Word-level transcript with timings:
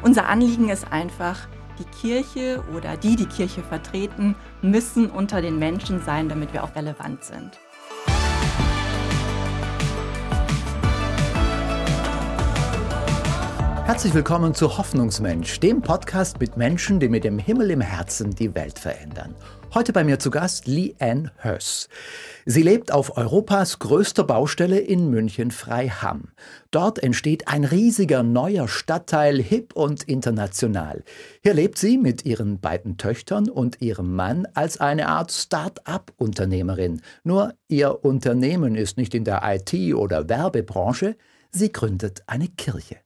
Unser 0.00 0.28
Anliegen 0.28 0.68
ist 0.68 0.92
einfach, 0.92 1.48
die 1.80 1.84
Kirche 1.84 2.62
oder 2.76 2.96
die, 2.96 3.16
die 3.16 3.26
Kirche 3.26 3.62
vertreten, 3.62 4.36
müssen 4.62 5.10
unter 5.10 5.42
den 5.42 5.58
Menschen 5.58 6.00
sein, 6.04 6.28
damit 6.28 6.52
wir 6.52 6.62
auch 6.62 6.74
relevant 6.76 7.24
sind. 7.24 7.58
Herzlich 13.86 14.14
willkommen 14.14 14.54
zu 14.54 14.78
Hoffnungsmensch, 14.78 15.58
dem 15.58 15.82
Podcast 15.82 16.38
mit 16.38 16.56
Menschen, 16.56 17.00
die 17.00 17.08
mit 17.08 17.24
dem 17.24 17.38
Himmel 17.38 17.70
im 17.72 17.80
Herzen 17.80 18.30
die 18.30 18.54
Welt 18.54 18.78
verändern. 18.78 19.34
Heute 19.74 19.92
bei 19.92 20.02
mir 20.02 20.18
zu 20.18 20.30
Gast 20.30 20.66
Lee 20.66 20.94
Ann 20.98 21.30
Höss. 21.42 21.90
Sie 22.46 22.62
lebt 22.62 22.90
auf 22.90 23.18
Europas 23.18 23.78
größter 23.78 24.24
Baustelle 24.24 24.78
in 24.78 25.10
München-Freiham. 25.10 26.32
Dort 26.70 27.02
entsteht 27.02 27.48
ein 27.48 27.64
riesiger 27.64 28.22
neuer 28.22 28.66
Stadtteil, 28.66 29.42
hip 29.42 29.74
und 29.74 30.04
international. 30.04 31.04
Hier 31.42 31.52
lebt 31.52 31.76
sie 31.76 31.98
mit 31.98 32.24
ihren 32.24 32.60
beiden 32.60 32.96
Töchtern 32.96 33.50
und 33.50 33.82
ihrem 33.82 34.16
Mann 34.16 34.48
als 34.54 34.80
eine 34.80 35.06
Art 35.08 35.32
Start-up-Unternehmerin. 35.32 37.02
Nur 37.22 37.52
ihr 37.68 38.02
Unternehmen 38.02 38.74
ist 38.74 38.96
nicht 38.96 39.14
in 39.14 39.24
der 39.24 39.42
IT- 39.44 39.94
oder 39.94 40.30
Werbebranche. 40.30 41.14
Sie 41.50 41.70
gründet 41.72 42.22
eine 42.26 42.48
Kirche. 42.48 42.96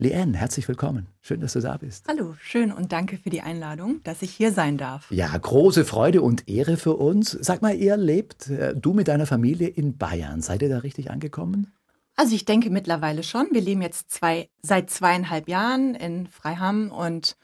Leanne, 0.00 0.38
herzlich 0.38 0.68
willkommen. 0.68 1.08
Schön, 1.22 1.40
dass 1.40 1.54
du 1.54 1.60
da 1.60 1.76
bist. 1.76 2.06
Hallo, 2.06 2.36
schön 2.40 2.70
und 2.70 2.92
danke 2.92 3.18
für 3.18 3.30
die 3.30 3.40
Einladung, 3.40 4.00
dass 4.04 4.22
ich 4.22 4.30
hier 4.30 4.52
sein 4.52 4.78
darf. 4.78 5.10
Ja, 5.10 5.36
große 5.36 5.84
Freude 5.84 6.22
und 6.22 6.48
Ehre 6.48 6.76
für 6.76 6.94
uns. 6.94 7.32
Sag 7.32 7.62
mal, 7.62 7.74
ihr 7.74 7.96
lebt, 7.96 8.48
äh, 8.48 8.76
du 8.76 8.92
mit 8.92 9.08
deiner 9.08 9.26
Familie 9.26 9.66
in 9.66 9.98
Bayern. 9.98 10.40
Seid 10.40 10.62
ihr 10.62 10.68
da 10.68 10.78
richtig 10.78 11.10
angekommen? 11.10 11.72
Also 12.14 12.36
ich 12.36 12.44
denke 12.44 12.70
mittlerweile 12.70 13.24
schon. 13.24 13.48
Wir 13.50 13.60
leben 13.60 13.82
jetzt 13.82 14.12
zwei, 14.12 14.48
seit 14.62 14.88
zweieinhalb 14.88 15.48
Jahren 15.48 15.96
in 15.96 16.28
Freiham 16.28 16.92
und 16.92 17.36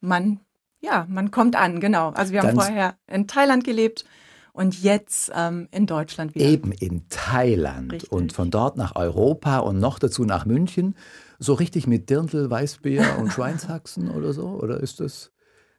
man, 0.00 0.40
ja, 0.80 1.06
man 1.08 1.30
kommt 1.30 1.54
an, 1.54 1.78
genau. 1.78 2.10
Also 2.10 2.32
wir 2.32 2.40
haben 2.40 2.56
Dann 2.56 2.66
vorher 2.66 2.96
in 3.06 3.28
Thailand 3.28 3.62
gelebt 3.62 4.04
und 4.52 4.82
jetzt 4.82 5.30
ähm, 5.32 5.68
in 5.70 5.86
Deutschland 5.86 6.34
wieder. 6.34 6.44
Eben 6.44 6.72
in 6.72 7.08
Thailand 7.08 7.92
Richtig. 7.92 8.10
und 8.10 8.32
von 8.32 8.50
dort 8.50 8.76
nach 8.76 8.96
Europa 8.96 9.58
und 9.58 9.78
noch 9.78 10.00
dazu 10.00 10.24
nach 10.24 10.44
München. 10.44 10.96
So 11.40 11.54
richtig 11.54 11.86
mit 11.86 12.08
Dirndl, 12.10 12.50
Weißbier 12.50 13.16
und 13.18 13.32
Schweinshaxen 13.32 14.10
oder 14.10 14.32
so? 14.32 14.46
Oder 14.46 14.78
ist 14.78 15.00
das, 15.00 15.32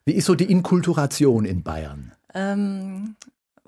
wie 0.04 0.14
ist 0.14 0.26
so 0.26 0.36
die 0.36 0.52
Inkulturation 0.52 1.46
in 1.46 1.64
Bayern? 1.64 2.12
Ähm, 2.34 3.16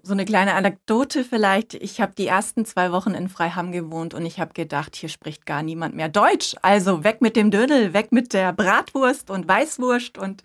so 0.02 0.12
eine 0.12 0.26
kleine 0.26 0.56
Anekdote 0.56 1.24
vielleicht. 1.24 1.76
Ich 1.76 2.02
habe 2.02 2.14
die 2.18 2.28
ersten 2.28 2.66
zwei 2.66 2.92
Wochen 2.92 3.12
in 3.12 3.30
Freiham 3.30 3.72
gewohnt 3.72 4.14
und 4.14 4.26
ich 4.26 4.40
habe 4.40 4.54
gedacht, 4.54 4.98
hier 4.98 5.08
spricht 5.08 5.46
gar 5.46 5.64
niemand 5.64 5.96
mehr 5.96 6.10
Deutsch. 6.10 6.56
Also 6.62 7.06
weg 7.06 7.22
mit 7.22 7.38
dem 7.38 7.52
Dödel, 7.52 7.94
weg 7.94 8.12
mit 8.12 8.34
der 8.34 8.52
Bratwurst 8.52 9.30
und 9.30 9.48
Weißwurst 9.48 10.18
und 10.18 10.44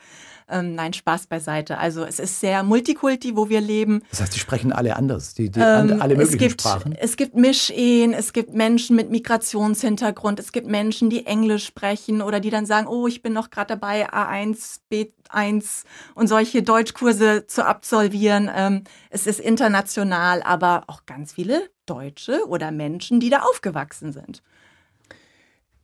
ähm, 0.51 0.75
nein, 0.75 0.93
Spaß 0.93 1.27
beiseite. 1.27 1.79
Also 1.79 2.05
es 2.05 2.19
ist 2.19 2.41
sehr 2.41 2.63
multikulti, 2.63 3.37
wo 3.37 3.49
wir 3.49 3.61
leben. 3.61 4.03
Das 4.11 4.23
heißt, 4.23 4.35
die 4.35 4.39
sprechen 4.39 4.73
alle 4.73 4.97
anders, 4.97 5.35
die, 5.35 5.51
die 5.51 5.61
ähm, 5.61 6.01
alle 6.01 6.17
möglichen 6.17 6.35
es 6.35 6.39
gibt, 6.39 6.61
Sprachen. 6.63 6.93
Es 6.93 7.17
gibt 7.17 7.37
Mischehen, 7.37 8.13
es 8.13 8.33
gibt 8.33 8.55
Menschen 8.55 8.97
mit 8.97 9.11
Migrationshintergrund, 9.11 10.41
es 10.41 10.53
gibt 10.53 10.67
Menschen, 10.67 11.11
die 11.11 11.27
Englisch 11.27 11.67
sprechen 11.67 12.23
oder 12.23 12.41
die 12.41 12.51
dann 12.51 12.67
sagen, 12.67 12.87
oh, 12.87 13.07
ich 13.07 13.23
bin 13.23 13.33
noch 13.33 13.51
gerade 13.51 13.75
dabei, 13.75 14.09
A1, 14.11 14.81
B1 14.91 15.85
und 16.15 16.29
solche 16.29 16.63
Deutschkurse 16.63 17.47
zu 17.47 17.65
absolvieren. 17.65 18.51
Ähm, 18.55 18.85
es 19.11 19.27
ist 19.27 19.41
international, 19.41 20.43
aber 20.43 20.85
auch 20.87 21.07
ganz 21.07 21.33
viele 21.33 21.69
Deutsche 21.87 22.47
oder 22.49 22.71
Menschen, 22.71 23.21
die 23.21 23.31
da 23.31 23.41
aufgewachsen 23.41 24.13
sind. 24.13 24.43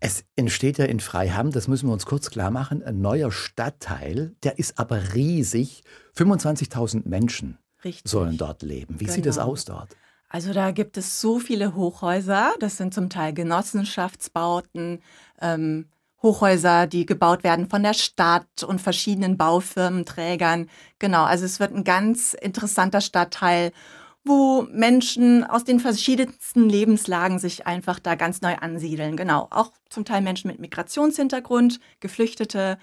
Es 0.05 0.23
entsteht 0.37 0.77
ja 0.77 0.85
in 0.85 1.01
Freiham, 1.01 1.51
das 1.51 1.67
müssen 1.67 1.89
wir 1.89 1.95
uns 1.95 2.05
kurz 2.05 2.29
klar 2.29 2.51
machen, 2.51 2.83
ein 2.83 3.01
neuer 3.01 3.33
Stadtteil, 3.33 4.37
der 4.43 4.59
ist 4.59 4.79
aber 4.79 5.15
riesig. 5.15 5.83
25.000 6.15 7.09
Menschen 7.09 7.57
Richtig. 7.83 8.11
sollen 8.11 8.37
dort 8.37 8.61
leben. 8.61 9.01
Wie 9.01 9.07
genau. 9.07 9.15
sieht 9.15 9.25
es 9.25 9.37
genau. 9.37 9.49
aus 9.49 9.65
dort? 9.65 9.97
Also 10.29 10.53
da 10.53 10.73
gibt 10.73 10.99
es 10.99 11.23
so 11.23 11.39
viele 11.39 11.75
Hochhäuser, 11.75 12.53
das 12.61 12.77
sind 12.77 12.93
zum 12.93 13.09
Teil 13.09 13.33
Genossenschaftsbauten, 13.33 15.01
ähm, 15.41 15.87
Hochhäuser, 16.23 16.87
die 16.87 17.07
gebaut 17.07 17.43
werden 17.43 17.71
von 17.71 17.83
der 17.83 17.95
Stadt 17.95 18.63
und 18.63 18.83
verschiedenen 18.83 19.39
Baufirmenträgern. 19.39 20.69
Genau, 20.99 21.25
also 21.25 21.47
es 21.47 21.61
wird 21.61 21.75
ein 21.75 21.85
ganz 21.85 22.35
interessanter 22.35 23.01
Stadtteil 23.01 23.73
wo 24.25 24.67
Menschen 24.73 25.45
aus 25.45 25.65
den 25.65 25.81
verschiedensten 25.81 26.69
Lebenslagen 26.69 27.39
sich 27.39 27.67
einfach 27.67 27.99
da 27.99 28.15
ganz 28.15 28.41
neu 28.41 28.55
ansiedeln. 28.57 29.17
Genau, 29.17 29.49
auch 29.51 29.73
zum 29.91 30.05
Teil 30.05 30.23
Menschen 30.23 30.49
mit 30.49 30.61
Migrationshintergrund, 30.61 31.79
Geflüchtete. 32.01 32.79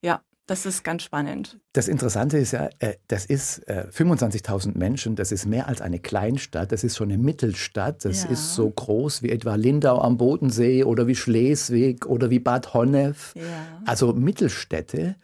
Ja, 0.00 0.22
das 0.46 0.64
ist 0.64 0.84
ganz 0.84 1.02
spannend. 1.02 1.58
Das 1.72 1.88
Interessante 1.88 2.38
ist 2.38 2.52
ja, 2.52 2.70
äh, 2.78 2.94
das 3.08 3.26
ist 3.26 3.68
25.000 3.68 4.74
äh, 4.74 4.78
Menschen, 4.78 5.16
das 5.16 5.32
ist 5.32 5.44
mehr 5.44 5.66
als 5.66 5.80
eine 5.80 5.98
Kleinstadt, 5.98 6.70
das 6.70 6.84
ist 6.84 6.96
schon 6.96 7.10
eine 7.10 7.18
Mittelstadt, 7.18 8.04
das 8.04 8.24
ja. 8.24 8.30
ist 8.30 8.54
so 8.54 8.70
groß 8.70 9.22
wie 9.22 9.30
etwa 9.30 9.56
Lindau 9.56 10.00
am 10.00 10.16
Bodensee 10.16 10.84
oder 10.84 11.08
wie 11.08 11.16
Schleswig 11.16 12.06
oder 12.06 12.30
wie 12.30 12.38
Bad 12.38 12.74
Honnef. 12.74 13.34
Ja. 13.34 13.42
Also 13.84 14.12
Mittelstädte. 14.12 15.16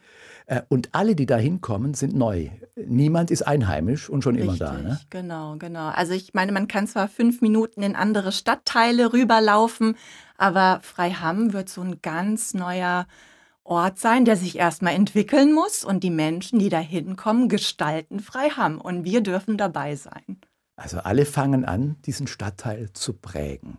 Äh, 0.53 0.63
und 0.69 0.91
alle, 0.93 1.15
die 1.15 1.25
da 1.25 1.39
hinkommen, 1.39 1.95
sind 1.95 2.15
neu. 2.15 2.51
Niemand 2.77 3.31
ist 3.31 3.43
einheimisch 3.43 4.11
und 4.11 4.23
schon 4.23 4.37
Richtig, 4.37 4.61
immer 4.61 4.73
da. 4.73 4.73
Ne? 4.75 5.01
Genau, 5.09 5.57
genau. 5.57 5.89
Also 5.89 6.13
ich 6.13 6.35
meine, 6.35 6.53
man 6.53 6.69
kann 6.69 6.87
zwar 6.87 7.09
fünf 7.09 7.41
Minuten 7.41 7.83
in 7.83 7.97
andere 7.97 8.33
Stadtteile 8.33 9.15
rüberlaufen, 9.15 9.97
aber 10.37 10.81
Freiham 10.83 11.55
wird 11.55 11.71
so 11.71 11.81
ein 11.81 12.03
ganz 12.03 12.53
neuer 12.53 13.07
Ort 13.65 13.99
sein, 13.99 14.27
der 14.27 14.37
sich 14.37 14.59
erstmal 14.59 14.95
entwickeln 14.95 15.55
muss 15.55 15.85
und 15.85 16.05
die 16.05 16.11
Menschen, 16.11 16.59
die 16.59 16.69
da 16.69 16.81
hinkommen, 16.81 17.49
gestalten 17.49 18.21
Freiham 18.21 18.79
und 18.79 19.05
wir 19.05 19.23
dürfen 19.23 19.57
dabei 19.57 19.97
sein. 19.97 20.39
Also 20.77 20.99
alle 20.99 21.25
fangen 21.25 21.65
an, 21.65 21.97
diesen 22.05 22.27
Stadtteil 22.27 22.93
zu 22.93 23.15
prägen. 23.15 23.79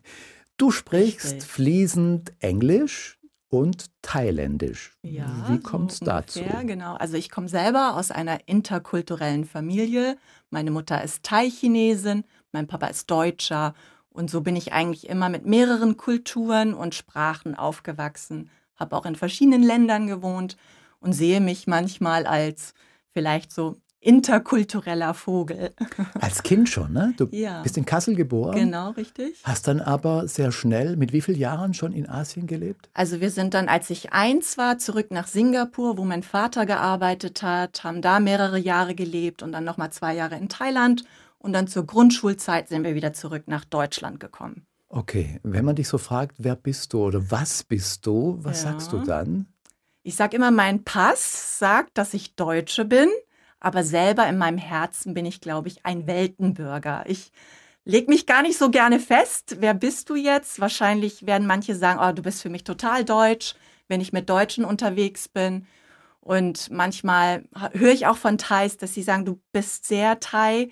Du 0.58 0.72
sprichst 0.72 1.34
Richtig. 1.34 1.50
fließend 1.50 2.34
Englisch, 2.40 3.20
und 3.54 3.86
Thailändisch. 4.02 4.98
Ja, 5.04 5.46
Wie 5.48 5.60
kommt 5.60 5.92
es 5.92 6.00
so 6.00 6.06
dazu? 6.06 6.40
Ja, 6.40 6.64
genau. 6.64 6.96
Also 6.96 7.18
ich 7.18 7.30
komme 7.30 7.48
selber 7.48 7.96
aus 7.96 8.10
einer 8.10 8.40
interkulturellen 8.48 9.46
Familie. 9.46 10.18
Meine 10.50 10.72
Mutter 10.72 11.04
ist 11.04 11.22
Thai-Chinesin, 11.22 12.24
mein 12.52 12.66
Papa 12.66 12.88
ist 12.88 13.12
Deutscher. 13.12 13.76
Und 14.10 14.32
so 14.32 14.42
bin 14.42 14.56
ich 14.56 14.74
eigentlich 14.74 15.08
immer 15.08 15.30
mit 15.30 15.46
mehreren 15.46 15.98
Kulturen 15.98 16.74
und 16.74 16.96
Sprachen 16.96 17.54
aufgewachsen, 17.54 18.50
habe 18.76 18.96
auch 18.96 19.06
in 19.06 19.16
verschiedenen 19.16 19.62
Ländern 19.62 20.08
gewohnt 20.08 20.58
und 21.00 21.14
sehe 21.14 21.40
mich 21.40 21.68
manchmal 21.68 22.26
als 22.26 22.74
vielleicht 23.12 23.52
so 23.52 23.76
interkultureller 24.04 25.14
Vogel. 25.14 25.74
Als 26.20 26.44
Kind 26.44 26.70
schon, 26.70 26.94
ne? 26.94 27.14
Du 27.18 27.28
ja. 27.32 27.62
bist 27.62 27.78
in 27.78 27.86
Kassel 27.86 28.16
geboren. 28.16 28.56
Genau, 28.56 28.92
richtig. 28.92 29.42
Hast 29.44 29.68
dann 29.68 29.80
aber 29.80 30.28
sehr 30.28 30.52
schnell, 30.52 30.98
mit 30.98 31.14
wie 31.14 31.22
vielen 31.22 31.40
Jahren 31.40 31.74
schon 31.74 31.94
in 31.94 32.10
Asien 32.10 32.46
gelebt? 32.46 32.90
Also 32.94 33.22
wir 33.22 33.32
sind 33.32 33.54
dann, 33.54 33.70
als 33.70 33.90
ich 33.90 34.12
eins 34.12 34.58
war, 34.58 34.78
zurück 34.78 35.08
nach 35.12 35.28
Singapur, 35.28 35.98
wo 35.98 36.04
mein 36.04 36.24
Vater 36.24 36.66
gearbeitet 36.66 37.42
hat, 37.42 37.84
haben 37.84 38.02
da 38.02 38.20
mehrere 38.20 38.60
Jahre 38.60 38.94
gelebt 38.94 39.42
und 39.42 39.52
dann 39.52 39.64
nochmal 39.64 39.92
zwei 39.92 40.14
Jahre 40.14 40.36
in 40.36 40.50
Thailand. 40.50 41.04
Und 41.40 41.54
dann 41.54 41.68
zur 41.68 41.86
Grundschulzeit 41.86 42.70
sind 42.70 42.84
wir 42.84 42.96
wieder 42.96 43.14
zurück 43.14 43.44
nach 43.48 43.66
Deutschland 43.66 44.20
gekommen. 44.20 44.66
Okay, 44.90 45.40
wenn 45.44 45.66
man 45.66 45.76
dich 45.76 45.88
so 45.88 45.98
fragt, 45.98 46.36
wer 46.38 46.56
bist 46.56 46.94
du 46.94 47.04
oder 47.04 47.32
was 47.32 47.64
bist 47.64 48.06
du, 48.06 48.38
was 48.42 48.64
ja. 48.64 48.72
sagst 48.72 48.92
du 48.92 49.00
dann? 49.00 49.48
Ich 50.04 50.16
sage 50.16 50.36
immer, 50.36 50.52
mein 50.52 50.84
Pass 50.84 51.58
sagt, 51.58 51.98
dass 51.98 52.14
ich 52.14 52.36
Deutsche 52.36 52.86
bin 52.86 53.08
aber 53.64 53.84
selber 53.84 54.28
in 54.28 54.38
meinem 54.38 54.58
Herzen 54.58 55.14
bin 55.14 55.26
ich, 55.26 55.42
glaube 55.42 55.70
ich, 55.70 55.86
ein 55.86 56.06
Weltenbürger. 56.06 57.06
Ich 57.08 57.32
leg 57.86 58.10
mich 58.10 58.26
gar 58.26 58.42
nicht 58.42 58.58
so 58.58 58.70
gerne 58.70 59.00
fest. 59.00 59.58
Wer 59.60 59.74
bist 59.74 60.10
du 60.10 60.16
jetzt? 60.16 60.60
Wahrscheinlich 60.60 61.26
werden 61.26 61.48
manche 61.48 61.74
sagen, 61.74 62.00
oh, 62.04 62.12
du 62.12 62.22
bist 62.22 62.42
für 62.42 62.50
mich 62.50 62.66
total 62.66 63.06
deutsch, 63.06 63.56
wenn 63.88 64.02
ich 64.02 64.12
mit 64.12 64.30
Deutschen 64.30 64.66
unterwegs 64.66 65.30
bin. 65.30 65.66
Und 66.20 66.72
manchmal 66.72 67.46
höre 67.72 67.94
ich 67.94 68.06
auch 68.06 68.18
von 68.18 68.38
Thais, 68.38 68.76
dass 68.78 68.94
sie 68.94 69.02
sagen, 69.02 69.24
du 69.24 69.40
bist 69.54 69.86
sehr 69.86 70.20
Thai. 70.20 70.70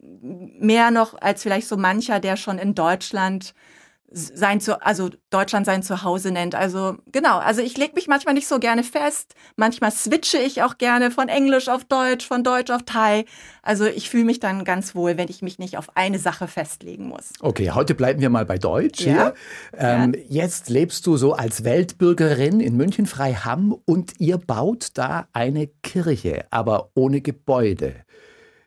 Mehr 0.00 0.90
noch 0.90 1.20
als 1.20 1.42
vielleicht 1.42 1.68
so 1.68 1.78
mancher, 1.78 2.20
der 2.20 2.36
schon 2.36 2.58
in 2.58 2.74
Deutschland 2.74 3.54
sein 4.12 4.60
zu, 4.60 4.84
also 4.84 5.10
Deutschland 5.30 5.66
sein 5.66 5.82
Zuhause 5.82 6.32
nennt. 6.32 6.54
Also 6.54 6.96
genau, 7.12 7.38
also 7.38 7.60
ich 7.60 7.76
lege 7.76 7.92
mich 7.94 8.08
manchmal 8.08 8.34
nicht 8.34 8.48
so 8.48 8.58
gerne 8.58 8.82
fest. 8.82 9.34
Manchmal 9.56 9.92
switche 9.92 10.38
ich 10.38 10.62
auch 10.62 10.78
gerne 10.78 11.10
von 11.10 11.28
Englisch 11.28 11.68
auf 11.68 11.84
Deutsch, 11.84 12.26
von 12.26 12.42
Deutsch 12.42 12.70
auf 12.70 12.82
Thai. 12.84 13.24
Also 13.62 13.86
ich 13.86 14.10
fühle 14.10 14.24
mich 14.24 14.40
dann 14.40 14.64
ganz 14.64 14.94
wohl, 14.94 15.16
wenn 15.16 15.28
ich 15.28 15.42
mich 15.42 15.58
nicht 15.58 15.76
auf 15.76 15.96
eine 15.96 16.18
Sache 16.18 16.48
festlegen 16.48 17.06
muss. 17.06 17.32
Okay, 17.40 17.70
heute 17.70 17.94
bleiben 17.94 18.20
wir 18.20 18.30
mal 18.30 18.46
bei 18.46 18.58
Deutsch 18.58 19.00
ja. 19.00 19.12
hier. 19.12 19.34
Ähm, 19.76 20.14
ja. 20.28 20.42
Jetzt 20.42 20.70
lebst 20.70 21.06
du 21.06 21.16
so 21.16 21.34
als 21.34 21.64
Weltbürgerin 21.64 22.60
in 22.60 22.76
München 22.76 23.06
Freiham 23.06 23.76
und 23.84 24.14
ihr 24.18 24.38
baut 24.38 24.88
da 24.94 25.28
eine 25.32 25.68
Kirche, 25.82 26.46
aber 26.50 26.90
ohne 26.94 27.20
Gebäude. 27.20 27.94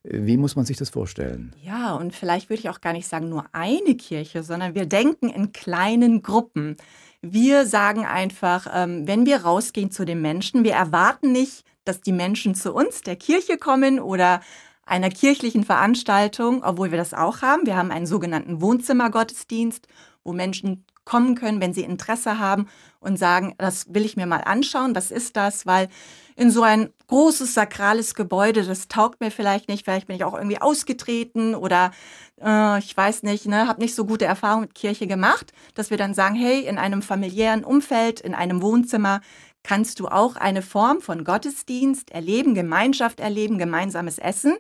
Wie 0.03 0.35
muss 0.35 0.57
man 0.57 0.65
sich 0.65 0.75
das 0.75 0.89
vorstellen? 0.89 1.55
Ja, 1.63 1.93
und 1.93 2.13
vielleicht 2.13 2.49
würde 2.49 2.59
ich 2.59 2.69
auch 2.69 2.81
gar 2.81 2.91
nicht 2.91 3.07
sagen 3.07 3.29
nur 3.29 3.45
eine 3.53 3.95
Kirche, 3.95 4.43
sondern 4.43 4.75
wir 4.75 4.85
denken 4.85 5.29
in 5.29 5.53
kleinen 5.53 6.21
Gruppen. 6.21 6.75
Wir 7.21 7.65
sagen 7.65 8.05
einfach, 8.05 8.67
ähm, 8.73 9.07
wenn 9.07 9.25
wir 9.25 9.43
rausgehen 9.43 9.91
zu 9.91 10.03
den 10.03 10.21
Menschen, 10.21 10.65
wir 10.65 10.73
erwarten 10.73 11.31
nicht, 11.31 11.63
dass 11.85 12.01
die 12.01 12.11
Menschen 12.11 12.53
zu 12.53 12.73
uns, 12.73 13.01
der 13.01 13.15
Kirche 13.15 13.57
kommen 13.57 13.99
oder 13.99 14.41
einer 14.85 15.09
kirchlichen 15.09 15.63
Veranstaltung, 15.63 16.63
obwohl 16.63 16.91
wir 16.91 16.97
das 16.97 17.13
auch 17.13 17.41
haben. 17.41 17.65
Wir 17.65 17.77
haben 17.77 17.91
einen 17.91 18.05
sogenannten 18.05 18.61
Wohnzimmergottesdienst, 18.61 19.87
wo 20.25 20.33
Menschen 20.33 20.85
kommen 21.05 21.35
können, 21.35 21.61
wenn 21.61 21.73
sie 21.73 21.83
Interesse 21.83 22.39
haben 22.39 22.67
und 22.99 23.17
sagen, 23.17 23.55
das 23.57 23.93
will 23.93 24.05
ich 24.05 24.17
mir 24.17 24.25
mal 24.25 24.41
anschauen, 24.41 24.95
was 24.95 25.11
ist 25.11 25.35
das? 25.35 25.65
Weil 25.65 25.89
in 26.35 26.51
so 26.51 26.63
ein 26.63 26.89
großes 27.07 27.53
sakrales 27.53 28.15
Gebäude, 28.15 28.63
das 28.63 28.87
taugt 28.87 29.21
mir 29.21 29.31
vielleicht 29.31 29.69
nicht, 29.69 29.85
vielleicht 29.85 30.07
bin 30.07 30.15
ich 30.15 30.23
auch 30.23 30.33
irgendwie 30.33 30.61
ausgetreten 30.61 31.55
oder 31.55 31.91
äh, 32.41 32.79
ich 32.79 32.95
weiß 32.95 33.23
nicht, 33.23 33.45
ne, 33.45 33.67
habe 33.67 33.81
nicht 33.81 33.95
so 33.95 34.05
gute 34.05 34.25
Erfahrungen 34.25 34.63
mit 34.63 34.75
Kirche 34.75 35.07
gemacht, 35.07 35.53
dass 35.75 35.89
wir 35.89 35.97
dann 35.97 36.13
sagen, 36.13 36.35
hey, 36.35 36.65
in 36.65 36.77
einem 36.77 37.01
familiären 37.01 37.63
Umfeld, 37.63 38.19
in 38.19 38.33
einem 38.33 38.61
Wohnzimmer 38.61 39.21
kannst 39.63 39.99
du 39.99 40.07
auch 40.07 40.35
eine 40.35 40.61
Form 40.61 41.01
von 41.01 41.23
Gottesdienst 41.23 42.11
erleben, 42.11 42.53
Gemeinschaft 42.53 43.19
erleben, 43.19 43.57
gemeinsames 43.57 44.17
Essen. 44.17 44.55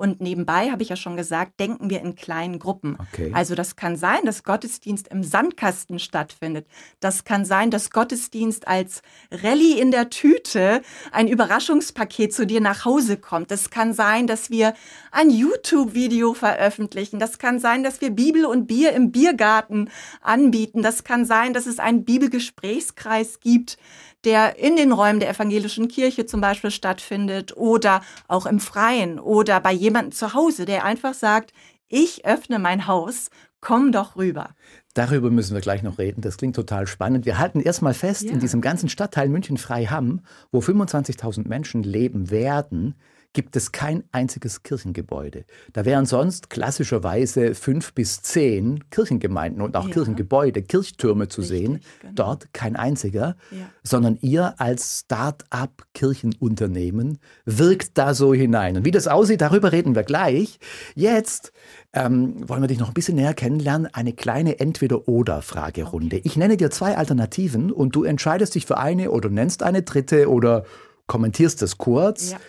Und 0.00 0.22
nebenbei, 0.22 0.70
habe 0.70 0.82
ich 0.82 0.88
ja 0.88 0.96
schon 0.96 1.18
gesagt, 1.18 1.60
denken 1.60 1.90
wir 1.90 2.00
in 2.00 2.14
kleinen 2.14 2.58
Gruppen. 2.58 2.96
Okay. 3.12 3.32
Also 3.34 3.54
das 3.54 3.76
kann 3.76 3.96
sein, 3.96 4.24
dass 4.24 4.44
Gottesdienst 4.44 5.08
im 5.08 5.22
Sandkasten 5.22 5.98
stattfindet. 5.98 6.66
Das 7.00 7.24
kann 7.24 7.44
sein, 7.44 7.70
dass 7.70 7.90
Gottesdienst 7.90 8.66
als 8.66 9.02
Rallye 9.30 9.78
in 9.78 9.90
der 9.90 10.08
Tüte 10.08 10.80
ein 11.12 11.28
Überraschungspaket 11.28 12.32
zu 12.32 12.46
dir 12.46 12.62
nach 12.62 12.86
Hause 12.86 13.18
kommt. 13.18 13.50
Das 13.50 13.68
kann 13.68 13.92
sein, 13.92 14.26
dass 14.26 14.48
wir 14.48 14.72
ein 15.12 15.28
YouTube-Video 15.28 16.32
veröffentlichen. 16.32 17.18
Das 17.18 17.38
kann 17.38 17.58
sein, 17.58 17.82
dass 17.82 18.00
wir 18.00 18.08
Bibel 18.08 18.46
und 18.46 18.66
Bier 18.66 18.94
im 18.94 19.12
Biergarten 19.12 19.90
anbieten. 20.22 20.80
Das 20.80 21.04
kann 21.04 21.26
sein, 21.26 21.52
dass 21.52 21.66
es 21.66 21.78
einen 21.78 22.06
Bibelgesprächskreis 22.06 23.40
gibt 23.40 23.76
der 24.24 24.58
in 24.58 24.76
den 24.76 24.92
Räumen 24.92 25.20
der 25.20 25.30
evangelischen 25.30 25.88
Kirche 25.88 26.26
zum 26.26 26.40
Beispiel 26.40 26.70
stattfindet 26.70 27.56
oder 27.56 28.02
auch 28.28 28.46
im 28.46 28.60
Freien 28.60 29.18
oder 29.18 29.60
bei 29.60 29.72
jemandem 29.72 30.12
zu 30.12 30.34
Hause, 30.34 30.66
der 30.66 30.84
einfach 30.84 31.14
sagt, 31.14 31.52
ich 31.88 32.24
öffne 32.24 32.58
mein 32.58 32.86
Haus, 32.86 33.30
komm 33.60 33.92
doch 33.92 34.16
rüber. 34.16 34.50
Darüber 34.94 35.30
müssen 35.30 35.54
wir 35.54 35.60
gleich 35.60 35.82
noch 35.82 35.98
reden. 35.98 36.20
Das 36.20 36.36
klingt 36.36 36.56
total 36.56 36.86
spannend. 36.86 37.26
Wir 37.26 37.38
halten 37.38 37.60
erstmal 37.60 37.94
fest, 37.94 38.22
ja. 38.22 38.32
in 38.32 38.40
diesem 38.40 38.60
ganzen 38.60 38.88
Stadtteil 38.88 39.28
München-Freiham, 39.28 40.22
wo 40.50 40.58
25.000 40.58 41.46
Menschen 41.46 41.82
leben 41.82 42.30
werden, 42.30 42.96
gibt 43.32 43.54
es 43.54 43.70
kein 43.70 44.02
einziges 44.10 44.64
Kirchengebäude. 44.64 45.44
Da 45.72 45.84
wären 45.84 46.04
sonst 46.04 46.50
klassischerweise 46.50 47.54
fünf 47.54 47.94
bis 47.94 48.22
zehn 48.22 48.90
Kirchengemeinden 48.90 49.62
und 49.62 49.76
auch 49.76 49.86
ja. 49.86 49.94
Kirchengebäude, 49.94 50.62
Kirchtürme 50.62 51.28
zu 51.28 51.42
Richtig, 51.42 51.58
sehen. 51.58 51.78
Genau. 52.00 52.14
Dort 52.14 52.52
kein 52.52 52.74
einziger, 52.74 53.36
ja. 53.52 53.70
sondern 53.84 54.18
ihr 54.20 54.60
als 54.60 54.98
Start-up-Kirchenunternehmen 55.00 57.20
wirkt 57.44 57.98
da 57.98 58.14
so 58.14 58.34
hinein. 58.34 58.76
Und 58.76 58.84
wie 58.84 58.90
das 58.90 59.06
aussieht, 59.06 59.42
darüber 59.42 59.70
reden 59.70 59.94
wir 59.94 60.02
gleich. 60.02 60.58
Jetzt 60.96 61.52
ähm, 61.92 62.48
wollen 62.48 62.62
wir 62.62 62.68
dich 62.68 62.80
noch 62.80 62.88
ein 62.88 62.94
bisschen 62.94 63.14
näher 63.14 63.34
kennenlernen. 63.34 63.86
Eine 63.92 64.12
kleine 64.12 64.58
Entweder-Oder-Fragerunde. 64.58 66.16
Okay. 66.16 66.26
Ich 66.26 66.36
nenne 66.36 66.56
dir 66.56 66.72
zwei 66.72 66.96
Alternativen 66.96 67.70
und 67.70 67.94
du 67.94 68.02
entscheidest 68.02 68.56
dich 68.56 68.66
für 68.66 68.78
eine 68.78 69.12
oder 69.12 69.28
nennst 69.28 69.62
eine 69.62 69.82
dritte 69.82 70.28
oder 70.28 70.64
kommentierst 71.06 71.62
es 71.62 71.78
kurz. 71.78 72.32
Ja. 72.32 72.40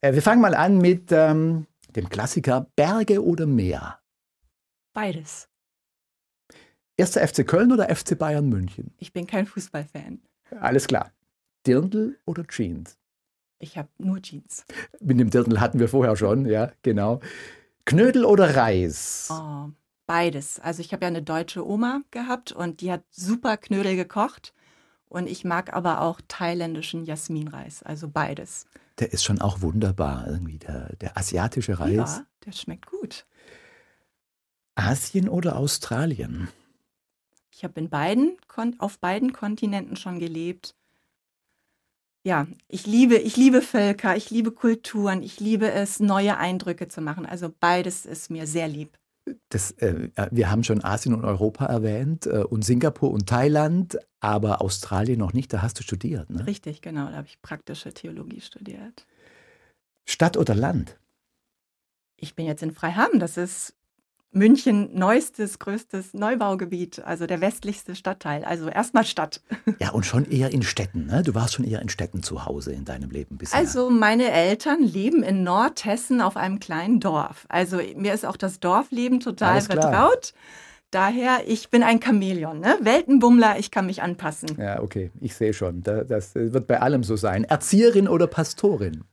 Äh, 0.00 0.14
wir 0.14 0.22
fangen 0.22 0.40
mal 0.40 0.54
an 0.54 0.78
mit 0.78 1.10
ähm, 1.10 1.66
dem 1.96 2.08
Klassiker 2.08 2.66
Berge 2.76 3.24
oder 3.24 3.46
Meer? 3.46 3.98
Beides. 4.92 5.48
Erster 6.96 7.26
FC 7.26 7.46
Köln 7.46 7.72
oder 7.72 7.94
FC 7.94 8.18
Bayern 8.18 8.48
München? 8.48 8.92
Ich 8.98 9.12
bin 9.12 9.26
kein 9.26 9.46
Fußballfan. 9.46 10.20
Alles 10.60 10.86
klar. 10.86 11.12
Dirndl 11.66 12.18
oder 12.26 12.46
Jeans? 12.46 12.96
Ich 13.58 13.76
habe 13.76 13.88
nur 13.98 14.22
Jeans. 14.22 14.64
Mit 15.00 15.18
dem 15.18 15.30
Dirndl 15.30 15.60
hatten 15.60 15.80
wir 15.80 15.88
vorher 15.88 16.16
schon, 16.16 16.46
ja, 16.46 16.72
genau. 16.82 17.20
Knödel 17.84 18.24
oder 18.24 18.56
Reis? 18.56 19.28
Oh, 19.32 19.70
beides. 20.06 20.60
Also 20.60 20.80
ich 20.80 20.92
habe 20.92 21.04
ja 21.04 21.08
eine 21.08 21.22
deutsche 21.22 21.66
Oma 21.66 22.02
gehabt 22.10 22.52
und 22.52 22.80
die 22.80 22.92
hat 22.92 23.02
super 23.10 23.56
Knödel 23.56 23.96
gekocht. 23.96 24.54
Und 25.08 25.26
ich 25.26 25.44
mag 25.44 25.72
aber 25.72 26.02
auch 26.02 26.20
thailändischen 26.28 27.04
Jasminreis, 27.04 27.82
also 27.82 28.08
beides 28.08 28.66
der 28.98 29.12
ist 29.12 29.24
schon 29.24 29.40
auch 29.40 29.60
wunderbar, 29.60 30.26
irgendwie 30.26 30.58
der, 30.58 30.94
der 30.96 31.16
asiatische 31.16 31.78
Reis. 31.78 32.18
Ja, 32.18 32.26
der 32.44 32.52
schmeckt 32.52 32.86
gut. 32.86 33.26
Asien 34.74 35.28
oder 35.28 35.56
Australien? 35.56 36.48
Ich 37.50 37.64
habe 37.64 37.80
in 37.80 37.88
beiden, 37.88 38.36
auf 38.78 38.98
beiden 38.98 39.32
Kontinenten 39.32 39.96
schon 39.96 40.20
gelebt. 40.20 40.76
Ja, 42.22 42.46
ich 42.68 42.86
liebe, 42.86 43.16
ich 43.16 43.36
liebe 43.36 43.62
Völker, 43.62 44.16
ich 44.16 44.30
liebe 44.30 44.52
Kulturen, 44.52 45.22
ich 45.22 45.40
liebe 45.40 45.70
es, 45.72 45.98
neue 45.98 46.36
Eindrücke 46.36 46.88
zu 46.88 47.00
machen. 47.00 47.26
Also 47.26 47.52
beides 47.58 48.06
ist 48.06 48.30
mir 48.30 48.46
sehr 48.46 48.68
lieb. 48.68 48.98
Das, 49.48 49.72
äh, 49.72 50.10
wir 50.30 50.50
haben 50.50 50.64
schon 50.64 50.84
Asien 50.84 51.14
und 51.14 51.24
Europa 51.24 51.66
erwähnt 51.66 52.26
äh, 52.26 52.44
und 52.44 52.64
Singapur 52.64 53.10
und 53.10 53.28
Thailand, 53.28 53.98
aber 54.20 54.60
Australien 54.60 55.18
noch 55.18 55.32
nicht. 55.32 55.52
Da 55.52 55.62
hast 55.62 55.78
du 55.78 55.82
studiert, 55.82 56.30
ne? 56.30 56.46
Richtig, 56.46 56.82
genau. 56.82 57.06
Da 57.06 57.16
habe 57.16 57.26
ich 57.26 57.40
praktische 57.40 57.92
Theologie 57.92 58.40
studiert. 58.40 59.06
Stadt 60.04 60.36
oder 60.36 60.54
Land? 60.54 60.98
Ich 62.16 62.34
bin 62.34 62.46
jetzt 62.46 62.62
in 62.62 62.72
Freiham. 62.72 63.18
Das 63.20 63.36
ist 63.36 63.77
München 64.30 64.90
neuestes, 64.92 65.58
größtes 65.58 66.12
Neubaugebiet, 66.12 67.02
also 67.02 67.26
der 67.26 67.40
westlichste 67.40 67.94
Stadtteil. 67.94 68.44
Also 68.44 68.68
erstmal 68.68 69.04
Stadt. 69.04 69.40
Ja, 69.78 69.90
und 69.90 70.04
schon 70.04 70.30
eher 70.30 70.52
in 70.52 70.62
Städten, 70.62 71.06
ne? 71.06 71.22
Du 71.22 71.34
warst 71.34 71.54
schon 71.54 71.64
eher 71.64 71.80
in 71.80 71.88
Städten 71.88 72.22
zu 72.22 72.44
Hause 72.44 72.72
in 72.72 72.84
deinem 72.84 73.10
Leben 73.10 73.38
bisher. 73.38 73.58
Also 73.58 73.88
meine 73.88 74.30
Eltern 74.30 74.82
leben 74.82 75.22
in 75.22 75.44
Nordhessen 75.44 76.20
auf 76.20 76.36
einem 76.36 76.60
kleinen 76.60 77.00
Dorf. 77.00 77.46
Also 77.48 77.78
mir 77.96 78.12
ist 78.12 78.26
auch 78.26 78.36
das 78.36 78.60
Dorfleben 78.60 79.20
total 79.20 79.62
vertraut. 79.62 80.34
Daher, 80.90 81.40
ich 81.46 81.68
bin 81.68 81.82
ein 81.82 82.00
Chamäleon, 82.02 82.60
ne? 82.60 82.76
Weltenbummler, 82.80 83.58
ich 83.58 83.70
kann 83.70 83.86
mich 83.86 84.02
anpassen. 84.02 84.56
Ja, 84.58 84.82
okay, 84.82 85.10
ich 85.20 85.34
sehe 85.34 85.52
schon. 85.52 85.82
Das 85.82 86.34
wird 86.34 86.66
bei 86.66 86.80
allem 86.80 87.02
so 87.02 87.16
sein. 87.16 87.44
Erzieherin 87.44 88.08
oder 88.08 88.26
Pastorin? 88.26 89.04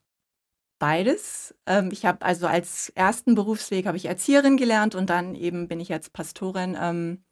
Beides. 0.80 1.56
Ähm, 1.66 1.90
ich 1.92 2.06
habe 2.06 2.26
also 2.26 2.48
als 2.48 2.90
ersten 2.90 3.36
Berufsweg 3.36 3.86
habe 3.86 3.98
ich 3.98 4.06
Erzieherin 4.06 4.58
gelernt 4.58 4.96
und 4.96 5.10
dann 5.10 5.36
eben 5.36 5.68
bin 5.68 5.80
ich 5.80 5.90
jetzt 5.90 6.14
Pastorin. 6.14 6.78
Ähm, 6.80 7.24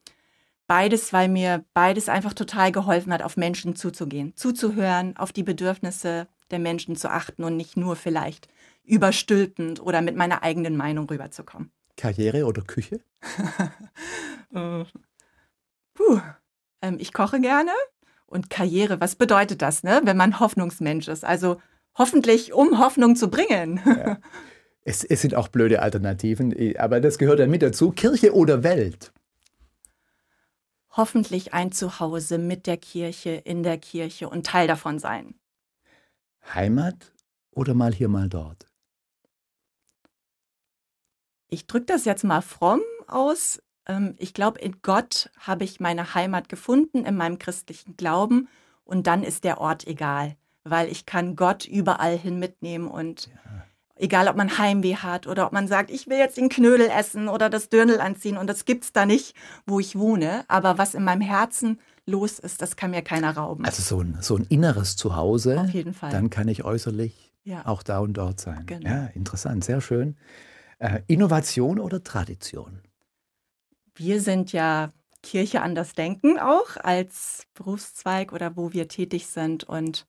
beides, 0.68 1.14
weil 1.14 1.30
mir 1.30 1.66
beides 1.74 2.10
einfach 2.10 2.34
total 2.34 2.72
geholfen 2.72 3.14
hat, 3.14 3.22
auf 3.22 3.38
Menschen 3.38 3.76
zuzugehen, 3.76 4.36
zuzuhören, 4.36 5.18
auf 5.18 5.32
die 5.32 5.44
Bedürfnisse 5.44 6.28
der 6.52 6.60
Menschen 6.60 6.96
zu 6.96 7.10
achten 7.10 7.44
und 7.44 7.58
nicht 7.58 7.78
nur 7.78 7.96
vielleicht 7.96 8.48
überstülpend 8.84 9.82
oder 9.82 10.02
mit 10.02 10.16
meiner 10.16 10.44
eigenen 10.44 10.76
Meinung 10.76 11.10
rüberzukommen. 11.10 11.72
Karriere 11.98 12.46
oder 12.46 12.62
Küche? 12.62 13.02
Äh, 14.56 14.86
puh. 15.96 16.22
Ähm, 16.84 16.98
ich 17.00 17.12
koche 17.12 17.42
gerne 17.42 17.72
und 18.28 18.52
Karriere, 18.52 19.02
was 19.02 19.16
bedeutet 19.16 19.64
das, 19.64 19.82
ne? 19.82 20.02
wenn 20.04 20.16
man 20.16 20.40
Hoffnungsmensch 20.40 21.08
ist? 21.08 21.26
Also 21.26 21.60
hoffentlich, 21.96 22.54
um 22.54 22.80
Hoffnung 22.80 23.16
zu 23.16 23.30
bringen. 23.30 23.80
Ja. 23.94 24.20
Es, 24.86 25.06
es 25.06 25.22
sind 25.22 25.34
auch 25.34 25.48
blöde 25.48 25.82
Alternativen, 25.82 26.76
aber 26.78 27.00
das 27.00 27.18
gehört 27.18 27.40
dann 27.40 27.50
mit 27.50 27.62
dazu. 27.62 27.92
Kirche 27.92 28.36
oder 28.36 28.64
Welt? 28.64 29.14
Hoffentlich 30.92 31.54
ein 31.54 31.72
Zuhause 31.72 32.38
mit 32.38 32.68
der 32.68 32.76
Kirche, 32.76 33.30
in 33.30 33.64
der 33.64 33.78
Kirche 33.78 34.28
und 34.28 34.46
Teil 34.46 34.68
davon 34.68 35.00
sein. 35.00 35.36
Heimat 36.54 37.14
oder 37.52 37.74
mal 37.74 37.94
hier, 37.94 38.10
mal 38.10 38.28
dort? 38.28 38.68
Ich 41.48 41.66
drücke 41.66 41.86
das 41.86 42.04
jetzt 42.04 42.26
mal 42.26 42.42
fromm 42.42 42.82
aus. 43.08 43.62
Ähm, 43.86 44.16
ich 44.18 44.34
glaube, 44.34 44.60
in 44.60 44.82
Gott 44.82 45.32
habe 45.40 45.64
ich 45.64 45.80
meine 45.80 46.14
Heimat 46.14 46.50
gefunden, 46.50 47.06
in 47.06 47.16
meinem 47.16 47.40
christlichen 47.40 47.96
Glauben. 47.96 48.50
Und 48.84 49.08
dann 49.08 49.24
ist 49.24 49.46
der 49.46 49.62
Ort 49.62 49.88
egal 49.88 50.36
weil 50.64 50.90
ich 50.90 51.06
kann 51.06 51.36
Gott 51.36 51.66
überall 51.66 52.18
hin 52.18 52.40
mitnehmen 52.40 52.88
und 52.88 53.28
ja. 53.28 53.66
egal, 53.96 54.28
ob 54.28 54.36
man 54.36 54.58
Heimweh 54.58 54.96
hat 54.96 55.28
oder 55.28 55.46
ob 55.46 55.54
man 55.54 55.68
sagt, 55.68 55.92
ich 55.92 56.08
will 56.08 56.18
jetzt 56.18 56.38
den 56.38 56.50
Knödel 56.50 56.88
essen 56.88 57.28
oder 57.28 57.50
das 57.50 57.70
Dürndl 57.70 58.00
anziehen 58.00 58.38
und 58.38 58.48
das 58.48 58.66
gibt's 58.66 58.94
da 58.94 59.06
nicht, 59.06 59.36
wo 59.66 59.80
ich 59.80 59.98
wohne, 59.98 60.46
aber 60.48 60.78
was 60.78 60.94
in 60.96 61.04
meinem 61.04 61.22
Herzen 61.22 61.80
los 62.06 62.40
ist, 62.40 62.62
das 62.62 62.76
kann 62.76 62.92
mir 62.92 63.02
keiner 63.02 63.36
rauben. 63.36 63.66
Also 63.66 63.82
so 63.82 64.02
ein, 64.02 64.18
so 64.22 64.36
ein 64.36 64.46
inneres 64.50 64.96
Zuhause. 64.96 65.60
Auf 65.60 65.70
jeden 65.70 65.94
Fall. 65.94 66.12
Dann 66.12 66.30
kann 66.30 66.48
ich 66.48 66.64
äußerlich 66.64 67.34
ja. 67.44 67.66
auch 67.66 67.84
da 67.84 68.00
und 68.00 68.14
dort 68.14 68.40
sein. 68.40 68.66
Genau. 68.66 68.90
Ja, 68.90 69.06
interessant, 69.08 69.64
sehr 69.64 69.82
schön. 69.82 70.18
Äh, 70.80 71.02
Innovation 71.08 71.80
oder 71.80 72.04
Tradition? 72.04 72.82
Wir 73.96 74.22
sind 74.22 74.52
ja 74.52 74.92
Kirche 75.22 75.62
anders 75.62 75.94
denken 75.94 76.38
auch 76.38 76.76
als 76.76 77.48
Berufszweig 77.54 78.34
oder 78.34 78.58
wo 78.58 78.74
wir 78.74 78.88
tätig 78.88 79.28
sind 79.28 79.64
und 79.64 80.06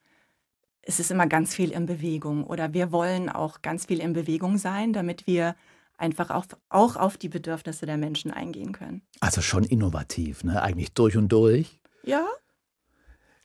es 0.87 1.01
ist 1.01 1.11
immer 1.11 1.27
ganz 1.27 1.55
viel 1.55 1.71
in 1.71 1.87
Bewegung 1.87 2.45
oder 2.45 2.73
wir 2.73 2.93
wollen 2.93 3.29
auch 3.29 3.63
ganz 3.63 3.87
viel 3.87 4.01
in 4.01 4.13
Bewegung 4.13 4.59
sein, 4.59 4.93
damit 4.93 5.27
wir 5.27 5.57
einfach 5.97 6.31
auch, 6.31 6.47
auch 6.69 6.97
auf 6.97 7.17
die 7.17 7.29
Bedürfnisse 7.29 7.87
der 7.87 7.97
Menschen 7.97 8.31
eingehen 8.31 8.73
können. 8.73 9.03
Also 9.21 9.41
schon 9.41 9.65
innovativ, 9.65 10.45
ne? 10.45 10.63
eigentlich 10.63 10.93
durch 10.93 11.17
und 11.17 11.31
durch. 11.31 11.81
Ja. 12.03 12.27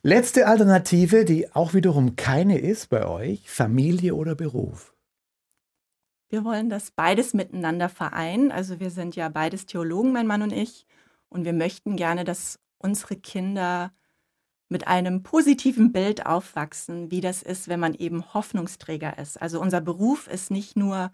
Letzte 0.02 0.46
Alternative, 0.46 1.24
die 1.24 1.52
auch 1.54 1.74
wiederum 1.74 2.16
keine 2.16 2.58
ist 2.58 2.88
bei 2.88 3.06
euch, 3.06 3.48
Familie 3.50 4.14
oder 4.14 4.34
Beruf. 4.34 4.94
Wir 6.28 6.44
wollen 6.44 6.70
das 6.70 6.92
beides 6.92 7.34
miteinander 7.34 7.88
vereinen. 7.88 8.52
Also 8.52 8.80
wir 8.80 8.90
sind 8.90 9.16
ja 9.16 9.28
beides 9.28 9.66
Theologen, 9.66 10.12
mein 10.12 10.26
Mann 10.26 10.42
und 10.42 10.52
ich. 10.52 10.86
Und 11.28 11.44
wir 11.44 11.52
möchten 11.52 11.96
gerne, 11.96 12.24
dass 12.24 12.60
unsere 12.78 13.16
Kinder 13.16 13.92
mit 14.70 14.86
einem 14.88 15.22
positiven 15.22 15.92
Bild 15.92 16.24
aufwachsen, 16.24 17.10
wie 17.10 17.20
das 17.20 17.42
ist, 17.42 17.68
wenn 17.68 17.80
man 17.80 17.94
eben 17.94 18.32
Hoffnungsträger 18.32 19.18
ist. 19.18 19.40
Also 19.42 19.60
unser 19.60 19.80
Beruf 19.80 20.28
ist 20.28 20.50
nicht 20.50 20.76
nur 20.76 21.10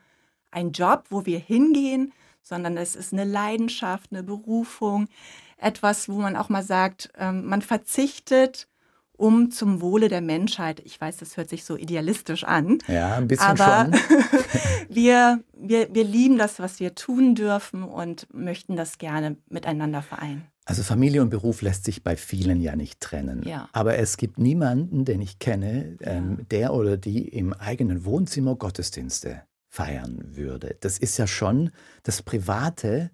ein 0.50 0.72
Job, 0.72 1.06
wo 1.10 1.26
wir 1.26 1.38
hingehen, 1.38 2.12
sondern 2.42 2.76
es 2.76 2.94
ist 2.94 3.12
eine 3.12 3.24
Leidenschaft, 3.24 4.12
eine 4.12 4.22
Berufung, 4.22 5.08
etwas, 5.56 6.08
wo 6.08 6.18
man 6.18 6.36
auch 6.36 6.50
mal 6.50 6.62
sagt, 6.62 7.10
ähm, 7.18 7.46
man 7.46 7.62
verzichtet 7.62 8.68
um 9.16 9.50
zum 9.50 9.80
Wohle 9.80 10.08
der 10.08 10.20
Menschheit. 10.20 10.80
Ich 10.84 11.00
weiß, 11.00 11.16
das 11.16 11.38
hört 11.38 11.48
sich 11.48 11.64
so 11.64 11.76
idealistisch 11.76 12.44
an. 12.44 12.78
Ja, 12.86 13.16
ein 13.16 13.26
bisschen 13.26 13.46
aber 13.46 13.90
schon. 13.90 13.94
wir, 14.90 15.40
wir, 15.54 15.94
wir 15.94 16.04
lieben 16.04 16.36
das, 16.36 16.58
was 16.58 16.80
wir 16.80 16.94
tun 16.94 17.34
dürfen 17.34 17.82
und 17.82 18.26
möchten 18.34 18.76
das 18.76 18.98
gerne 18.98 19.36
miteinander 19.48 20.02
vereinen. 20.02 20.46
Also 20.68 20.82
Familie 20.82 21.22
und 21.22 21.30
Beruf 21.30 21.62
lässt 21.62 21.84
sich 21.84 22.02
bei 22.02 22.16
vielen 22.16 22.60
ja 22.60 22.74
nicht 22.74 23.00
trennen. 23.00 23.44
Ja. 23.46 23.68
Aber 23.72 23.96
es 23.98 24.16
gibt 24.16 24.38
niemanden, 24.38 25.04
den 25.04 25.20
ich 25.20 25.38
kenne, 25.38 25.96
ähm, 26.00 26.38
Ja. 26.38 26.44
der 26.50 26.74
oder 26.74 26.96
die 26.96 27.28
im 27.28 27.52
eigenen 27.52 28.04
Wohnzimmer 28.04 28.56
Gottesdienste 28.56 29.42
feiern 29.68 30.24
würde. 30.36 30.76
Das 30.80 30.98
ist 30.98 31.18
ja 31.18 31.26
schon 31.28 31.70
das 32.02 32.20
Private, 32.22 33.10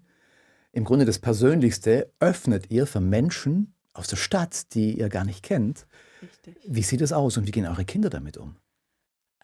im 0.71 0.83
Grunde 0.83 1.05
das 1.05 1.19
Persönlichste, 1.19 2.11
öffnet 2.19 2.71
ihr 2.71 2.87
für 2.87 2.99
Menschen 3.01 3.75
aus 3.93 4.07
der 4.07 4.17
Stadt, 4.17 4.73
die 4.73 4.97
ihr 4.97 5.09
gar 5.09 5.23
nicht 5.23 5.43
kennt. 5.43 5.85
Richtig. 6.23 6.57
Wie 6.67 6.81
sieht 6.81 7.01
es 7.01 7.13
aus 7.13 7.37
und 7.37 7.45
wie 7.45 7.51
gehen 7.51 7.67
eure 7.67 7.85
Kinder 7.85 8.09
damit 8.09 8.37
um? 8.37 8.55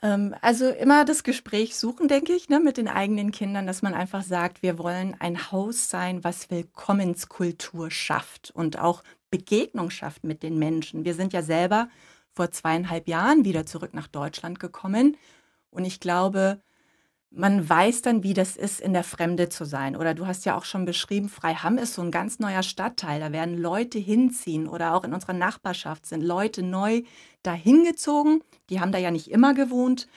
Ähm, 0.02 0.36
also 0.42 0.70
immer 0.70 1.06
das 1.06 1.24
Gespräch 1.24 1.76
suchen, 1.76 2.08
denke 2.08 2.34
ich, 2.34 2.50
ne, 2.50 2.60
mit 2.60 2.78
den 2.78 2.88
eigenen 2.88 3.32
Kindern, 3.32 3.68
dass 3.68 3.82
man 3.82 3.94
einfach 3.94 4.24
sagt, 4.24 4.62
wir 4.62 4.78
wollen 4.78 5.16
ein 5.20 5.52
Haus 5.52 5.90
sein, 5.90 6.24
was 6.24 6.50
Willkommenskultur 6.50 7.92
schafft 7.92 8.52
und 8.52 8.80
auch 8.80 9.04
Begegnung 9.30 9.90
schafft 9.90 10.24
mit 10.24 10.44
den 10.44 10.58
Menschen. 10.58 11.06
Wir 11.06 11.14
sind 11.14 11.34
ja 11.34 11.42
selber 11.42 11.90
vor 12.34 12.52
zweieinhalb 12.52 13.08
Jahren 13.08 13.46
wieder 13.46 13.66
zurück 13.66 13.94
nach 13.94 14.08
Deutschland 14.08 14.60
gekommen 14.60 15.18
und 15.72 15.86
ich 15.86 16.00
glaube, 16.00 16.62
man 17.32 17.68
weiß 17.68 18.02
dann, 18.02 18.24
wie 18.24 18.34
das 18.34 18.56
ist, 18.56 18.82
in 18.82 18.94
der 18.94 19.04
Fremde 19.04 19.50
zu 19.50 19.66
sein. 19.66 19.96
Oder 19.96 20.14
du 20.14 20.26
hast 20.26 20.46
ja 20.46 20.58
auch 20.58 20.66
schon 20.66 20.86
beschrieben, 20.86 21.30
Freiham 21.30 21.78
ist 21.78 21.94
so 21.94 22.02
ein 22.02 22.12
ganz 22.12 22.40
neuer 22.40 22.64
Stadtteil. 22.64 23.20
Da 23.20 23.32
werden 23.32 23.58
Leute 23.58 24.00
hinziehen 24.00 24.68
oder 24.68 24.96
auch 24.96 25.04
in 25.04 25.14
unserer 25.14 25.34
Nachbarschaft 25.34 26.06
sind 26.06 26.22
Leute 26.22 26.64
neu 26.64 27.04
dahin 27.44 27.84
gezogen. 27.84 28.42
Die 28.70 28.80
haben 28.80 28.92
da 28.92 28.98
ja 28.98 29.12
nicht 29.12 29.30
immer 29.30 29.54
gewohnt. 29.54 30.08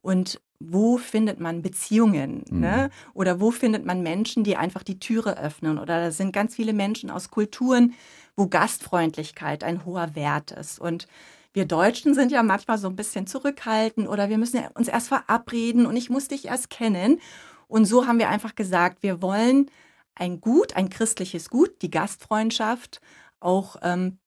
Und 0.00 0.40
wo 0.60 0.96
findet 0.98 1.40
man 1.40 1.62
Beziehungen? 1.62 2.44
Ne? 2.50 2.90
Oder 3.14 3.40
wo 3.40 3.50
findet 3.50 3.84
man 3.84 4.02
Menschen, 4.02 4.44
die 4.44 4.56
einfach 4.56 4.82
die 4.82 5.00
Türe 5.00 5.38
öffnen? 5.38 5.78
Oder 5.78 6.00
da 6.00 6.10
sind 6.10 6.32
ganz 6.32 6.54
viele 6.54 6.72
Menschen 6.72 7.10
aus 7.10 7.30
Kulturen, 7.30 7.94
wo 8.36 8.46
Gastfreundlichkeit 8.46 9.64
ein 9.64 9.84
hoher 9.84 10.14
Wert 10.14 10.52
ist. 10.52 10.78
Und 10.78 11.08
wir 11.52 11.64
Deutschen 11.64 12.14
sind 12.14 12.32
ja 12.32 12.42
manchmal 12.42 12.78
so 12.78 12.88
ein 12.88 12.96
bisschen 12.96 13.26
zurückhaltend 13.26 14.08
oder 14.08 14.28
wir 14.28 14.38
müssen 14.38 14.60
uns 14.74 14.88
erst 14.88 15.08
verabreden 15.08 15.86
und 15.86 15.96
ich 15.96 16.10
muss 16.10 16.28
dich 16.28 16.46
erst 16.46 16.70
kennen. 16.70 17.20
Und 17.66 17.84
so 17.84 18.06
haben 18.06 18.18
wir 18.18 18.28
einfach 18.28 18.54
gesagt, 18.54 19.02
wir 19.02 19.22
wollen 19.22 19.70
ein 20.14 20.40
Gut, 20.40 20.76
ein 20.76 20.90
christliches 20.90 21.50
Gut, 21.50 21.82
die 21.82 21.90
Gastfreundschaft 21.90 23.00
auch 23.40 23.76
ähm, 23.82 24.18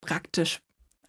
praktisch, 0.00 0.60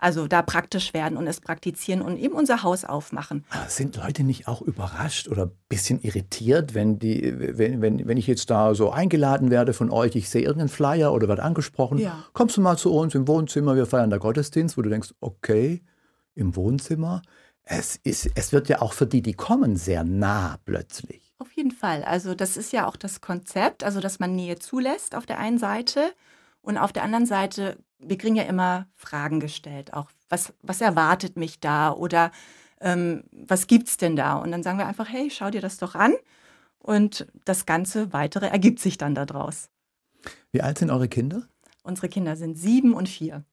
also 0.03 0.27
da 0.27 0.41
praktisch 0.41 0.93
werden 0.93 1.17
und 1.17 1.25
es 1.27 1.41
praktizieren 1.41 2.01
und 2.01 2.17
eben 2.17 2.33
unser 2.36 2.62
Haus 2.62 2.86
aufmachen. 2.86 3.45
Sind 3.67 3.95
Leute 3.95 4.24
nicht 4.24 4.48
auch 4.48 4.62
überrascht 4.62 5.27
oder 5.29 5.45
ein 5.45 5.51
bisschen 5.69 6.01
irritiert, 6.01 6.74
wenn, 6.74 7.00
die, 7.00 7.33
wenn, 7.57 7.81
wenn, 7.81 8.07
wenn 8.07 8.17
ich 8.17 8.27
jetzt 8.27 8.50
da 8.50 8.75
so 8.75 8.91
eingeladen 8.91 9.50
werde 9.50 9.74
von 9.74 9.89
euch, 9.89 10.15
ich 10.15 10.29
sehe 10.29 10.41
irgendeinen 10.41 10.69
Flyer 10.69 11.13
oder 11.13 11.27
werde 11.27 11.43
angesprochen, 11.43 11.98
Ja. 11.98 12.24
kommst 12.33 12.57
du 12.57 12.62
mal 12.62 12.77
zu 12.77 12.93
uns 12.93 13.15
im 13.15 13.27
Wohnzimmer, 13.27 13.75
wir 13.75 13.86
feiern 13.86 14.10
da 14.10 14.17
Gottesdienst, 14.17 14.77
wo 14.77 14.81
du 14.81 14.89
denkst, 14.89 15.13
okay, 15.22 15.81
im 16.36 16.55
Wohnzimmer. 16.55 17.22
Es, 17.63 17.95
ist, 17.95 18.29
es 18.36 18.51
wird 18.51 18.67
ja 18.67 18.81
auch 18.81 18.91
für 18.91 19.07
die, 19.07 19.22
die 19.22 19.33
kommen, 19.33 19.77
sehr 19.77 20.03
nah 20.03 20.57
plötzlich. 20.65 21.33
Auf 21.39 21.51
jeden 21.53 21.72
Fall. 21.72 22.03
Also 22.03 22.36
das 22.36 22.57
ist 22.57 22.74
ja 22.74 22.88
auch 22.88 22.98
das 22.98 23.22
Konzept, 23.22 23.83
also 23.83 24.00
dass 24.01 24.19
man 24.19 24.36
Nähe 24.36 24.60
zulässt 24.60 25.15
auf 25.15 25.25
der 25.25 25.39
einen 25.39 25.57
Seite 25.57 26.12
und 26.63 26.77
auf 26.77 26.93
der 26.93 27.03
anderen 27.03 27.25
Seite, 27.25 27.77
wir 28.00 28.17
kriegen 28.17 28.36
ja 28.36 28.43
immer 28.43 28.88
Fragen 28.96 29.39
gestellt, 29.39 29.93
auch 29.93 30.10
was, 30.29 30.53
was 30.62 30.82
erwartet 30.82 31.38
mich 31.38 31.60
da 31.60 31.91
oder 31.91 32.32
ähm, 32.79 33.25
was 33.32 33.67
gibt's 33.67 33.98
denn 33.98 34.15
da? 34.15 34.38
Und 34.38 34.51
dann 34.51 34.63
sagen 34.63 34.77
wir 34.77 34.88
einfach, 34.88 35.10
hey, 35.10 35.29
schau 35.29 35.51
dir 35.51 35.62
das 35.62 35.77
doch 35.77 35.93
an 35.93 36.13
und 36.79 37.27
das 37.43 37.65
ganze 37.65 38.13
Weitere 38.13 38.48
ergibt 38.48 38.79
sich 38.79 38.98
dann 38.98 39.13
daraus. 39.13 39.70
Wie 40.51 40.62
alt 40.62 40.77
sind 40.77 40.89
eure 40.89 41.10
Kinder? 41.10 41.43
Unsere 41.84 42.08
Kinder 42.08 42.38
sind 42.38 42.58
sieben 42.58 42.93
und 42.93 43.10
vier. 43.10 43.43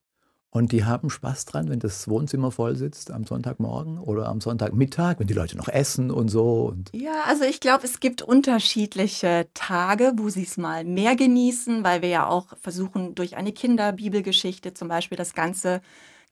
Und 0.53 0.73
die 0.73 0.85
haben 0.85 1.11
Spaß 1.11 1.45
dran, 1.45 1.69
wenn 1.69 1.79
das 1.79 2.09
Wohnzimmer 2.09 2.51
voll 2.51 2.75
sitzt 2.75 3.13
am 3.13 3.25
Sonntagmorgen 3.25 3.99
oder 3.99 4.27
am 4.27 4.41
Sonntagmittag, 4.41 5.19
wenn 5.19 5.29
die 5.29 5.35
Leute 5.35 5.57
noch 5.57 5.69
essen 5.69 6.11
und 6.11 6.29
so. 6.29 6.73
Und 6.73 6.91
Ja, 6.93 7.23
also 7.27 7.45
ich 7.45 7.61
glaube, 7.61 7.85
es 7.85 8.01
gibt 8.01 8.21
unterschiedliche 8.21 9.47
Tage, 9.55 10.13
wo 10.17 10.29
sie 10.29 10.43
es 10.43 10.57
mal 10.57 10.85
mehr 10.85 11.15
genießen, 11.15 11.85
weil 11.85 12.03
wir 12.03 12.09
ja 12.09 12.27
auch 12.27 12.49
versuchen, 12.61 13.15
durch 13.15 13.37
eine 13.37 13.53
Kinderbibelgeschichte 13.53 14.75
zum 14.75 14.89
Beispiel 14.89 15.17
das 15.17 15.35
Ganze 15.35 15.83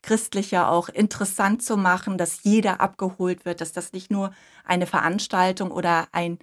Christliche 0.03 0.67
auch 0.67 0.89
interessant 0.89 1.63
zu 1.63 1.77
machen, 1.77 2.19
dass 2.19 2.43
jeder 2.43 2.81
abgeholt 2.81 3.45
wird, 3.45 3.61
dass 3.61 3.73
das 3.73 3.93
nicht 3.93 4.11
nur 4.11 4.33
eine 4.65 4.87
Veranstaltung 4.87 5.71
oder 5.71 6.07
ein 6.13 6.39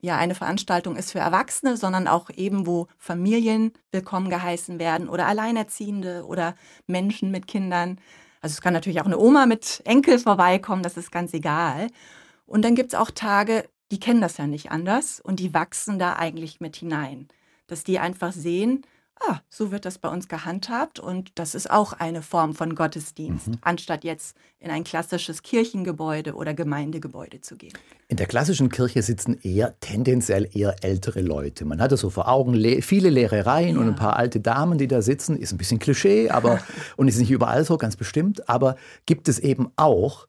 ja, 0.00 0.16
eine 0.16 0.34
Veranstaltung 0.34 0.96
ist 0.96 1.12
für 1.12 1.18
Erwachsene, 1.18 1.76
sondern 1.76 2.06
auch 2.06 2.30
eben, 2.30 2.66
wo 2.66 2.86
Familien 2.98 3.72
willkommen 3.90 4.30
geheißen 4.30 4.78
werden 4.78 5.08
oder 5.08 5.26
Alleinerziehende 5.26 6.24
oder 6.24 6.54
Menschen 6.86 7.30
mit 7.30 7.48
Kindern. 7.48 8.00
Also 8.40 8.54
es 8.54 8.60
kann 8.60 8.72
natürlich 8.72 9.00
auch 9.00 9.06
eine 9.06 9.18
Oma 9.18 9.46
mit 9.46 9.82
Enkel 9.84 10.18
vorbeikommen, 10.18 10.82
das 10.82 10.96
ist 10.96 11.10
ganz 11.10 11.34
egal. 11.34 11.88
Und 12.46 12.64
dann 12.64 12.76
gibt 12.76 12.92
es 12.92 12.98
auch 12.98 13.10
Tage, 13.10 13.68
die 13.90 13.98
kennen 13.98 14.20
das 14.20 14.36
ja 14.36 14.46
nicht 14.46 14.70
anders 14.70 15.20
und 15.20 15.40
die 15.40 15.52
wachsen 15.52 15.98
da 15.98 16.14
eigentlich 16.14 16.60
mit 16.60 16.76
hinein. 16.76 17.28
Dass 17.66 17.84
die 17.84 17.98
einfach 17.98 18.32
sehen, 18.32 18.82
ah, 19.26 19.40
so 19.48 19.70
wird 19.70 19.84
das 19.84 19.98
bei 19.98 20.08
uns 20.08 20.28
gehandhabt 20.28 21.00
und 21.00 21.32
das 21.34 21.54
ist 21.54 21.70
auch 21.70 21.92
eine 21.92 22.22
Form 22.22 22.54
von 22.54 22.74
Gottesdienst, 22.74 23.50
anstatt 23.62 24.04
jetzt 24.04 24.36
in 24.60 24.70
ein 24.70 24.84
klassisches 24.84 25.42
Kirchengebäude 25.42 26.34
oder 26.34 26.54
Gemeindegebäude 26.54 27.40
zu 27.40 27.56
gehen. 27.56 27.72
In 28.08 28.16
der 28.16 28.26
klassischen 28.26 28.68
Kirche 28.70 29.02
sitzen 29.02 29.38
eher 29.42 29.78
tendenziell 29.80 30.48
eher 30.52 30.76
ältere 30.82 31.20
Leute. 31.20 31.64
Man 31.64 31.80
hat 31.80 31.92
es 31.92 32.00
so 32.00 32.10
vor 32.10 32.28
Augen 32.28 32.54
le 32.54 32.82
viele 32.82 33.10
leere 33.10 33.46
Reihen 33.46 33.76
und 33.78 33.84
Ja. 33.84 33.90
ein 33.92 33.96
paar 33.96 34.16
alte 34.16 34.40
Damen, 34.40 34.78
die 34.78 34.88
da 34.88 35.02
sitzen. 35.02 35.36
Ist 35.36 35.52
ein 35.52 35.58
bisschen 35.58 35.78
Klischee, 35.78 36.30
aber 36.30 36.60
und 36.96 37.08
ist 37.08 37.18
nicht 37.18 37.30
überall 37.30 37.64
so, 37.64 37.76
ganz 37.76 37.96
bestimmt. 37.96 38.48
Aber 38.48 38.76
gibt 39.06 39.28
es 39.28 39.38
eben 39.38 39.70
auch. 39.76 40.26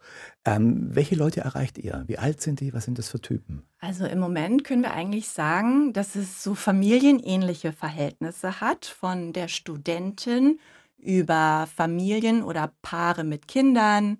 Ähm, 0.49 0.87
welche 0.89 1.15
Leute 1.15 1.41
erreicht 1.41 1.77
ihr? 1.77 2.03
Wie 2.07 2.17
alt 2.17 2.41
sind 2.41 2.59
die? 2.59 2.73
Was 2.73 2.85
sind 2.85 2.97
das 2.97 3.09
für 3.09 3.21
Typen? 3.21 3.61
Also 3.79 4.05
im 4.05 4.19
Moment 4.19 4.63
können 4.63 4.81
wir 4.81 4.93
eigentlich 4.93 5.27
sagen, 5.27 5.93
dass 5.93 6.15
es 6.15 6.43
so 6.43 6.55
familienähnliche 6.55 7.71
Verhältnisse 7.71 8.59
hat, 8.59 8.85
von 8.85 9.31
der 9.31 9.47
Studentin 9.47 10.59
über 10.97 11.67
Familien 11.75 12.41
oder 12.41 12.71
Paare 12.81 13.23
mit 13.23 13.47
Kindern, 13.47 14.17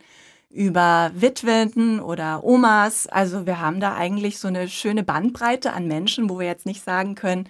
über 0.51 1.11
Witwen 1.15 1.99
oder 1.99 2.43
Omas. 2.43 3.07
Also 3.07 3.47
wir 3.47 3.59
haben 3.59 3.79
da 3.79 3.95
eigentlich 3.95 4.37
so 4.37 4.47
eine 4.47 4.67
schöne 4.67 5.03
Bandbreite 5.03 5.73
an 5.73 5.87
Menschen, 5.87 6.29
wo 6.29 6.37
wir 6.37 6.45
jetzt 6.45 6.67
nicht 6.67 6.83
sagen 6.83 7.15
können, 7.15 7.49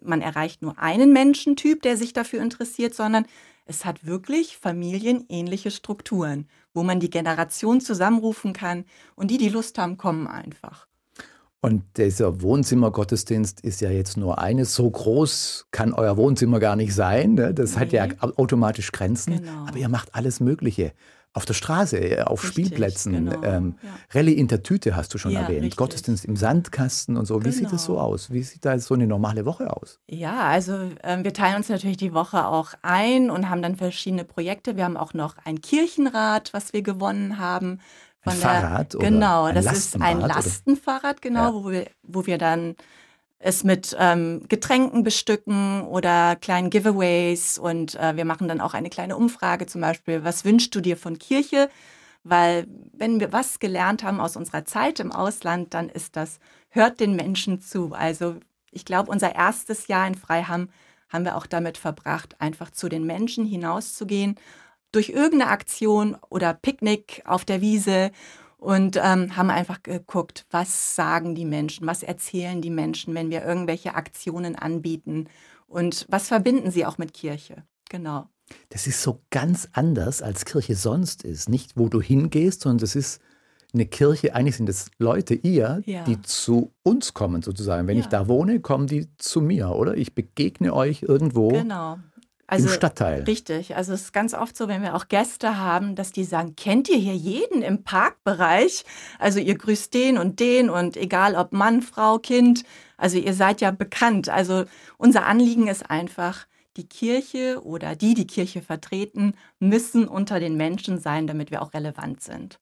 man 0.00 0.20
erreicht 0.20 0.62
nur 0.62 0.78
einen 0.78 1.12
Menschentyp, 1.12 1.82
der 1.82 1.96
sich 1.96 2.12
dafür 2.12 2.42
interessiert, 2.42 2.94
sondern 2.94 3.26
es 3.66 3.84
hat 3.84 4.06
wirklich 4.06 4.56
familienähnliche 4.56 5.70
Strukturen, 5.70 6.48
wo 6.74 6.82
man 6.82 7.00
die 7.00 7.10
Generation 7.10 7.80
zusammenrufen 7.80 8.52
kann 8.52 8.84
und 9.14 9.30
die, 9.30 9.38
die 9.38 9.48
Lust 9.48 9.78
haben, 9.78 9.96
kommen 9.96 10.26
einfach. 10.26 10.86
Und 11.60 11.82
dieser 11.96 12.42
Wohnzimmergottesdienst 12.42 13.62
ist 13.62 13.80
ja 13.80 13.90
jetzt 13.90 14.18
nur 14.18 14.38
eines. 14.38 14.74
So 14.74 14.90
groß 14.90 15.68
kann 15.70 15.94
euer 15.94 16.18
Wohnzimmer 16.18 16.60
gar 16.60 16.76
nicht 16.76 16.94
sein. 16.94 17.34
Ne? 17.34 17.54
Das 17.54 17.78
hat 17.78 17.92
ja 17.92 18.06
Nee. 18.06 18.14
automatisch 18.20 18.92
Grenzen. 18.92 19.38
Genau. 19.38 19.66
Aber 19.66 19.78
ihr 19.78 19.88
macht 19.88 20.14
alles 20.14 20.40
Mögliche. 20.40 20.92
Auf 21.36 21.44
der 21.46 21.54
Straße, 21.54 21.98
äh, 21.98 22.22
auf 22.22 22.44
Richtig, 22.44 22.66
Spielplätzen. 22.66 23.12
genau, 23.12 23.42
Ähm, 23.42 23.74
ja. 23.82 23.88
Rallye 24.14 24.34
in 24.34 24.46
der 24.46 24.62
Tüte 24.62 24.94
hast 24.94 25.12
du 25.12 25.18
schon 25.18 25.32
Ja, 25.32 25.40
erwähnt. 25.42 25.62
richtig. 25.62 25.76
Gottesdienst 25.76 26.24
im 26.24 26.36
Sandkasten 26.36 27.16
und 27.16 27.26
so. 27.26 27.44
Wie 27.44 27.50
sieht 27.50 27.72
das 27.72 27.84
so 27.84 27.94
Genau. 27.94 28.04
aus? 28.04 28.32
Wie 28.32 28.42
sieht 28.44 28.64
da 28.64 28.78
so 28.78 28.94
eine 28.94 29.08
normale 29.08 29.44
Woche 29.44 29.70
aus? 29.76 29.98
Ja, 30.08 30.44
also 30.44 30.78
ähm, 31.02 31.24
wir 31.24 31.32
teilen 31.32 31.56
uns 31.56 31.68
natürlich 31.68 31.96
die 31.96 32.14
Woche 32.14 32.46
auch 32.46 32.74
ein 32.82 33.30
und 33.30 33.50
haben 33.50 33.62
dann 33.62 33.74
verschiedene 33.74 34.24
Projekte. 34.24 34.76
Wir 34.76 34.84
haben 34.84 34.96
auch 34.96 35.12
noch 35.12 35.34
ein 35.44 35.60
Kirchenrad, 35.60 36.52
was 36.54 36.72
wir 36.72 36.82
gewonnen 36.82 37.38
haben. 37.38 37.80
Ein 38.22 38.38
der- 38.40 38.48
Fahrrad 38.48 38.94
oder 38.94 39.04
Genau, 39.10 39.52
das 39.52 39.66
ist 39.76 40.00
ein 40.00 40.20
Lastenfahrrad, 40.20 41.20
genau, 41.20 41.48
Ja. 41.48 41.52
wo, 41.54 41.70
wir, 41.70 41.86
wo 42.04 42.24
wir 42.26 42.38
dann 42.38 42.76
es 43.44 43.62
mit 43.62 43.94
ähm, 44.00 44.42
Getränken 44.48 45.04
bestücken 45.04 45.82
oder 45.82 46.34
kleinen 46.34 46.70
Giveaways. 46.70 47.58
Und 47.58 47.94
äh, 47.96 48.16
wir 48.16 48.24
machen 48.24 48.48
dann 48.48 48.62
auch 48.62 48.72
eine 48.72 48.88
kleine 48.88 49.18
Umfrage, 49.18 49.66
zum 49.66 49.82
Beispiel, 49.82 50.24
was 50.24 50.46
wünschst 50.46 50.74
du 50.74 50.80
dir 50.80 50.96
von 50.96 51.18
Kirche? 51.18 51.68
Weil 52.22 52.66
wenn 52.94 53.20
wir 53.20 53.32
was 53.32 53.58
gelernt 53.58 54.02
haben 54.02 54.18
aus 54.18 54.36
unserer 54.36 54.64
Zeit 54.64 54.98
im 54.98 55.12
Ausland, 55.12 55.74
dann 55.74 55.90
ist 55.90 56.16
das, 56.16 56.38
hört 56.70 57.00
den 57.00 57.16
Menschen 57.16 57.60
zu. 57.60 57.92
Also 57.92 58.36
ich 58.70 58.86
glaube, 58.86 59.10
unser 59.10 59.34
erstes 59.34 59.88
Jahr 59.88 60.06
in 60.06 60.14
Freiham 60.14 60.70
haben 61.10 61.26
wir 61.26 61.36
auch 61.36 61.46
damit 61.46 61.76
verbracht, 61.76 62.40
einfach 62.40 62.70
zu 62.70 62.88
den 62.88 63.04
Menschen 63.04 63.44
hinauszugehen, 63.44 64.36
durch 64.90 65.10
irgendeine 65.10 65.50
Aktion 65.50 66.16
oder 66.30 66.54
Picknick 66.54 67.20
auf 67.26 67.44
der 67.44 67.60
Wiese 67.60 68.10
und 68.58 68.96
ähm, 69.02 69.36
haben 69.36 69.50
einfach 69.50 69.82
geguckt, 69.82 70.46
was 70.50 70.94
sagen 70.94 71.34
die 71.34 71.44
Menschen, 71.44 71.86
was 71.86 72.02
erzählen 72.02 72.62
die 72.62 72.70
Menschen, 72.70 73.14
wenn 73.14 73.30
wir 73.30 73.44
irgendwelche 73.44 73.94
Aktionen 73.94 74.56
anbieten 74.56 75.28
und 75.66 76.06
was 76.08 76.28
verbinden 76.28 76.70
sie 76.70 76.86
auch 76.86 76.98
mit 76.98 77.14
Kirche. 77.14 77.64
Genau. 77.90 78.28
Das 78.68 78.86
ist 78.86 79.02
so 79.02 79.20
ganz 79.30 79.68
anders, 79.72 80.22
als 80.22 80.44
Kirche 80.44 80.76
sonst 80.76 81.22
ist. 81.22 81.48
Nicht, 81.48 81.76
wo 81.76 81.88
du 81.88 82.00
hingehst, 82.00 82.62
sondern 82.62 82.78
das 82.78 82.94
ist 82.94 83.20
eine 83.72 83.86
Kirche, 83.86 84.34
eigentlich 84.34 84.56
sind 84.56 84.68
es 84.68 84.90
Leute, 84.98 85.34
ihr, 85.34 85.82
ja. 85.84 86.04
die 86.04 86.22
zu 86.22 86.72
uns 86.82 87.12
kommen 87.12 87.42
sozusagen. 87.42 87.88
Wenn 87.88 87.96
ja. 87.96 88.04
ich 88.04 88.08
da 88.08 88.28
wohne, 88.28 88.60
kommen 88.60 88.86
die 88.86 89.08
zu 89.18 89.40
mir, 89.40 89.70
oder? 89.70 89.96
Ich 89.96 90.14
begegne 90.14 90.72
euch 90.72 91.02
irgendwo. 91.02 91.48
Genau. 91.48 91.98
Also, 92.46 92.68
Im 92.68 92.74
Stadtteil. 92.74 93.22
Richtig. 93.22 93.74
Also 93.74 93.92
es 93.94 94.02
ist 94.02 94.12
ganz 94.12 94.34
oft 94.34 94.56
so, 94.56 94.68
wenn 94.68 94.82
wir 94.82 94.94
auch 94.94 95.08
Gäste 95.08 95.58
haben, 95.58 95.94
dass 95.94 96.12
die 96.12 96.24
sagen, 96.24 96.56
kennt 96.56 96.88
ihr 96.88 96.98
hier 96.98 97.14
jeden 97.14 97.62
im 97.62 97.84
Parkbereich? 97.84 98.84
Also 99.18 99.40
ihr 99.40 99.56
grüßt 99.56 99.94
den 99.94 100.18
und 100.18 100.40
den 100.40 100.68
und 100.68 100.96
egal 100.96 101.36
ob 101.36 101.52
Mann, 101.52 101.80
Frau, 101.80 102.18
Kind. 102.18 102.64
Also 102.98 103.18
ihr 103.18 103.34
seid 103.34 103.60
ja 103.60 103.70
bekannt. 103.70 104.28
Also 104.28 104.64
unser 104.98 105.26
Anliegen 105.26 105.68
ist 105.68 105.88
einfach, 105.90 106.46
die 106.76 106.88
Kirche 106.88 107.62
oder 107.64 107.96
die, 107.96 108.14
die 108.14 108.26
Kirche 108.26 108.60
vertreten, 108.60 109.34
müssen 109.58 110.08
unter 110.08 110.40
den 110.40 110.56
Menschen 110.56 110.98
sein, 110.98 111.26
damit 111.26 111.50
wir 111.50 111.62
auch 111.62 111.72
relevant 111.72 112.22
sind. 112.22 112.58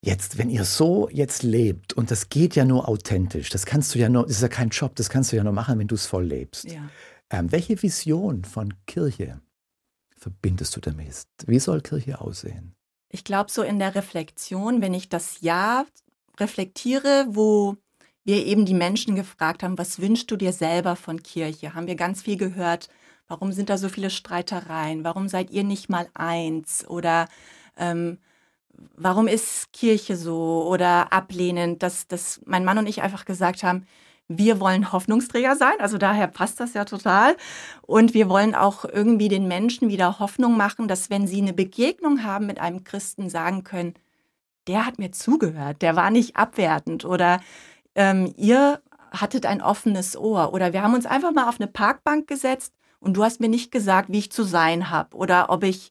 Jetzt, 0.00 0.38
wenn 0.38 0.48
ihr 0.48 0.64
so 0.64 1.08
jetzt 1.10 1.42
lebt, 1.42 1.92
und 1.92 2.10
das 2.10 2.28
geht 2.28 2.54
ja 2.54 2.64
nur 2.64 2.88
authentisch, 2.88 3.50
das 3.50 3.66
kannst 3.66 3.94
du 3.94 3.98
ja 3.98 4.08
nur, 4.08 4.24
das 4.24 4.36
ist 4.36 4.42
ja 4.42 4.48
kein 4.48 4.68
Job, 4.68 4.94
das 4.94 5.10
kannst 5.10 5.32
du 5.32 5.36
ja 5.36 5.42
nur 5.42 5.52
machen, 5.52 5.78
wenn 5.78 5.88
du 5.88 5.96
es 5.96 6.06
voll 6.06 6.24
lebst. 6.24 6.70
Ja. 6.70 6.88
Ähm, 7.30 7.52
welche 7.52 7.80
Vision 7.82 8.44
von 8.44 8.74
Kirche 8.86 9.40
verbindest 10.16 10.76
du 10.76 10.80
damit? 10.80 11.26
Wie 11.46 11.58
soll 11.58 11.80
Kirche 11.80 12.20
aussehen? 12.20 12.74
Ich 13.10 13.24
glaube, 13.24 13.50
so 13.50 13.62
in 13.62 13.78
der 13.78 13.94
Reflexion, 13.94 14.82
wenn 14.82 14.94
ich 14.94 15.08
das 15.08 15.40
Jahr 15.40 15.86
reflektiere, 16.38 17.26
wo 17.28 17.76
wir 18.24 18.44
eben 18.44 18.66
die 18.66 18.74
Menschen 18.74 19.14
gefragt 19.14 19.62
haben, 19.62 19.78
was 19.78 20.00
wünschst 20.00 20.30
du 20.30 20.36
dir 20.36 20.52
selber 20.52 20.96
von 20.96 21.22
Kirche? 21.22 21.74
Haben 21.74 21.86
wir 21.86 21.96
ganz 21.96 22.22
viel 22.22 22.36
gehört, 22.36 22.88
warum 23.26 23.52
sind 23.52 23.70
da 23.70 23.78
so 23.78 23.88
viele 23.88 24.10
Streitereien? 24.10 25.04
Warum 25.04 25.28
seid 25.28 25.50
ihr 25.50 25.64
nicht 25.64 25.88
mal 25.88 26.08
eins? 26.12 26.86
Oder 26.86 27.28
ähm, 27.76 28.18
warum 28.96 29.28
ist 29.28 29.72
Kirche 29.72 30.16
so 30.16 30.66
oder 30.68 31.12
ablehnend? 31.12 31.82
Dass, 31.82 32.06
dass 32.06 32.40
mein 32.44 32.64
Mann 32.64 32.78
und 32.78 32.86
ich 32.86 33.00
einfach 33.00 33.24
gesagt 33.24 33.62
haben, 33.62 33.86
wir 34.28 34.60
wollen 34.60 34.92
Hoffnungsträger 34.92 35.56
sein, 35.56 35.74
also 35.78 35.96
daher 35.96 36.26
passt 36.26 36.60
das 36.60 36.74
ja 36.74 36.84
total. 36.84 37.36
Und 37.82 38.14
wir 38.14 38.28
wollen 38.28 38.54
auch 38.54 38.84
irgendwie 38.84 39.28
den 39.28 39.48
Menschen 39.48 39.88
wieder 39.88 40.18
Hoffnung 40.18 40.56
machen, 40.56 40.86
dass 40.86 41.10
wenn 41.10 41.26
sie 41.26 41.40
eine 41.40 41.54
Begegnung 41.54 42.22
haben 42.22 42.46
mit 42.46 42.60
einem 42.60 42.84
Christen, 42.84 43.30
sagen 43.30 43.64
können, 43.64 43.94
der 44.66 44.84
hat 44.86 44.98
mir 44.98 45.12
zugehört, 45.12 45.82
der 45.82 45.96
war 45.96 46.10
nicht 46.10 46.36
abwertend 46.36 47.04
oder 47.04 47.40
ähm, 47.94 48.32
ihr 48.36 48.82
hattet 49.10 49.46
ein 49.46 49.62
offenes 49.62 50.16
Ohr 50.16 50.52
oder 50.52 50.74
wir 50.74 50.82
haben 50.82 50.94
uns 50.94 51.06
einfach 51.06 51.32
mal 51.32 51.48
auf 51.48 51.58
eine 51.58 51.66
Parkbank 51.66 52.26
gesetzt 52.26 52.74
und 53.00 53.16
du 53.16 53.24
hast 53.24 53.40
mir 53.40 53.48
nicht 53.48 53.72
gesagt, 53.72 54.10
wie 54.10 54.18
ich 54.18 54.30
zu 54.30 54.44
sein 54.44 54.90
habe 54.90 55.16
oder 55.16 55.50
ob 55.50 55.64
ich 55.64 55.90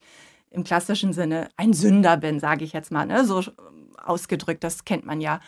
im 0.51 0.63
klassischen 0.63 1.13
Sinne 1.13 1.49
ein 1.57 1.73
Sünder 1.73 2.17
bin, 2.17 2.39
sage 2.39 2.63
ich 2.63 2.73
jetzt 2.73 2.91
mal, 2.91 3.05
ne? 3.05 3.25
so 3.25 3.43
ausgedrückt, 4.03 4.63
das 4.63 4.85
kennt 4.85 5.05
man 5.05 5.21
ja. 5.21 5.39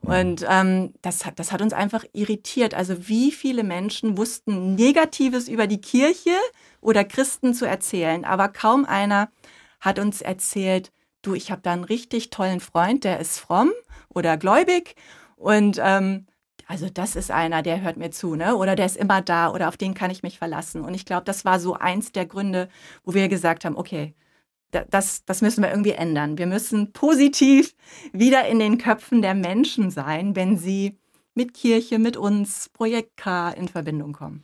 Und 0.00 0.44
ähm, 0.48 0.94
das, 1.02 1.26
hat, 1.26 1.38
das 1.38 1.52
hat 1.52 1.60
uns 1.60 1.72
einfach 1.72 2.04
irritiert. 2.12 2.74
Also 2.74 3.08
wie 3.08 3.32
viele 3.32 3.64
Menschen 3.64 4.16
wussten 4.16 4.74
Negatives 4.74 5.48
über 5.48 5.66
die 5.66 5.80
Kirche 5.80 6.36
oder 6.80 7.04
Christen 7.04 7.54
zu 7.54 7.66
erzählen, 7.66 8.24
aber 8.24 8.48
kaum 8.48 8.84
einer 8.84 9.30
hat 9.80 9.98
uns 9.98 10.22
erzählt, 10.22 10.92
du, 11.22 11.34
ich 11.34 11.50
habe 11.50 11.62
da 11.62 11.72
einen 11.72 11.84
richtig 11.84 12.30
tollen 12.30 12.60
Freund, 12.60 13.04
der 13.04 13.20
ist 13.20 13.38
fromm 13.38 13.70
oder 14.08 14.36
gläubig 14.36 14.94
und 15.36 15.80
ähm, 15.82 16.26
also 16.66 16.88
das 16.90 17.16
ist 17.16 17.30
einer, 17.30 17.62
der 17.62 17.80
hört 17.80 17.96
mir 17.96 18.10
zu, 18.10 18.34
ne? 18.34 18.54
Oder 18.54 18.76
der 18.76 18.84
ist 18.84 18.98
immer 18.98 19.22
da 19.22 19.50
oder 19.50 19.68
auf 19.68 19.78
den 19.78 19.94
kann 19.94 20.10
ich 20.10 20.22
mich 20.22 20.38
verlassen. 20.38 20.82
Und 20.82 20.92
ich 20.92 21.06
glaube, 21.06 21.24
das 21.24 21.46
war 21.46 21.60
so 21.60 21.74
eins 21.74 22.12
der 22.12 22.26
Gründe, 22.26 22.68
wo 23.04 23.14
wir 23.14 23.28
gesagt 23.28 23.64
haben, 23.64 23.74
okay, 23.76 24.14
das, 24.70 25.24
das 25.24 25.40
müssen 25.40 25.62
wir 25.62 25.70
irgendwie 25.70 25.92
ändern. 25.92 26.38
Wir 26.38 26.46
müssen 26.46 26.92
positiv 26.92 27.74
wieder 28.12 28.46
in 28.46 28.58
den 28.58 28.78
Köpfen 28.78 29.22
der 29.22 29.34
Menschen 29.34 29.90
sein, 29.90 30.36
wenn 30.36 30.56
sie 30.56 30.98
mit 31.34 31.54
Kirche, 31.54 31.98
mit 31.98 32.16
uns, 32.16 32.68
Projekt 32.70 33.16
K 33.16 33.50
in 33.50 33.68
Verbindung 33.68 34.12
kommen. 34.12 34.42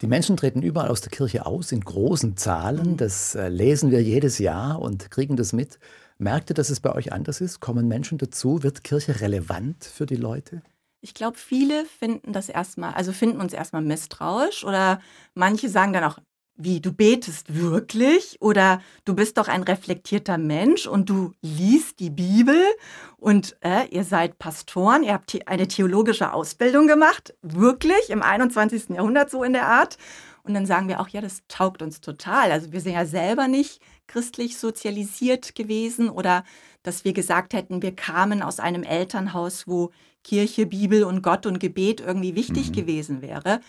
Die 0.00 0.08
Menschen 0.08 0.36
treten 0.36 0.62
überall 0.62 0.88
aus 0.88 1.00
der 1.00 1.12
Kirche 1.12 1.46
aus, 1.46 1.70
in 1.70 1.80
großen 1.80 2.36
Zahlen. 2.36 2.92
Mhm. 2.92 2.96
Das 2.96 3.36
äh, 3.36 3.48
lesen 3.48 3.92
wir 3.92 4.02
jedes 4.02 4.38
Jahr 4.38 4.80
und 4.80 5.10
kriegen 5.12 5.36
das 5.36 5.52
mit. 5.52 5.78
Merkt 6.18 6.50
ihr, 6.50 6.54
dass 6.54 6.70
es 6.70 6.80
bei 6.80 6.92
euch 6.92 7.12
anders 7.12 7.40
ist? 7.40 7.60
Kommen 7.60 7.86
Menschen 7.86 8.18
dazu? 8.18 8.62
Wird 8.62 8.82
Kirche 8.82 9.20
relevant 9.20 9.84
für 9.84 10.06
die 10.06 10.16
Leute? 10.16 10.62
Ich 11.00 11.14
glaube, 11.14 11.36
viele 11.36 11.84
finden 11.84 12.32
das 12.32 12.48
erstmal, 12.48 12.94
also 12.94 13.12
finden 13.12 13.40
uns 13.40 13.52
erstmal 13.52 13.82
misstrauisch 13.82 14.64
oder 14.64 15.00
manche 15.34 15.68
sagen 15.68 15.92
dann 15.92 16.04
auch, 16.04 16.18
wie, 16.56 16.80
du 16.80 16.92
betest 16.92 17.54
wirklich 17.54 18.36
oder 18.40 18.82
du 19.04 19.14
bist 19.14 19.38
doch 19.38 19.48
ein 19.48 19.62
reflektierter 19.62 20.38
Mensch 20.38 20.86
und 20.86 21.08
du 21.08 21.32
liest 21.40 21.98
die 22.00 22.10
Bibel 22.10 22.60
und 23.16 23.56
äh, 23.62 23.86
ihr 23.90 24.04
seid 24.04 24.38
Pastoren, 24.38 25.02
ihr 25.02 25.14
habt 25.14 25.36
eine 25.46 25.66
theologische 25.66 26.32
Ausbildung 26.32 26.86
gemacht, 26.86 27.34
wirklich 27.42 28.10
im 28.10 28.22
21. 28.22 28.90
Jahrhundert 28.90 29.30
so 29.30 29.42
in 29.42 29.54
der 29.54 29.66
Art. 29.66 29.96
Und 30.44 30.54
dann 30.54 30.66
sagen 30.66 30.88
wir 30.88 31.00
auch, 31.00 31.08
ja, 31.08 31.20
das 31.20 31.42
taugt 31.46 31.82
uns 31.82 32.00
total. 32.00 32.50
Also 32.50 32.72
wir 32.72 32.80
sind 32.80 32.94
ja 32.94 33.06
selber 33.06 33.46
nicht 33.46 33.80
christlich 34.08 34.58
sozialisiert 34.58 35.54
gewesen 35.54 36.10
oder 36.10 36.44
dass 36.82 37.04
wir 37.04 37.12
gesagt 37.12 37.54
hätten, 37.54 37.80
wir 37.80 37.94
kamen 37.94 38.42
aus 38.42 38.58
einem 38.58 38.82
Elternhaus, 38.82 39.68
wo 39.68 39.92
Kirche, 40.24 40.66
Bibel 40.66 41.04
und 41.04 41.22
Gott 41.22 41.46
und 41.46 41.60
Gebet 41.60 42.00
irgendwie 42.00 42.34
wichtig 42.34 42.70
mhm. 42.70 42.72
gewesen 42.72 43.22
wäre. 43.22 43.60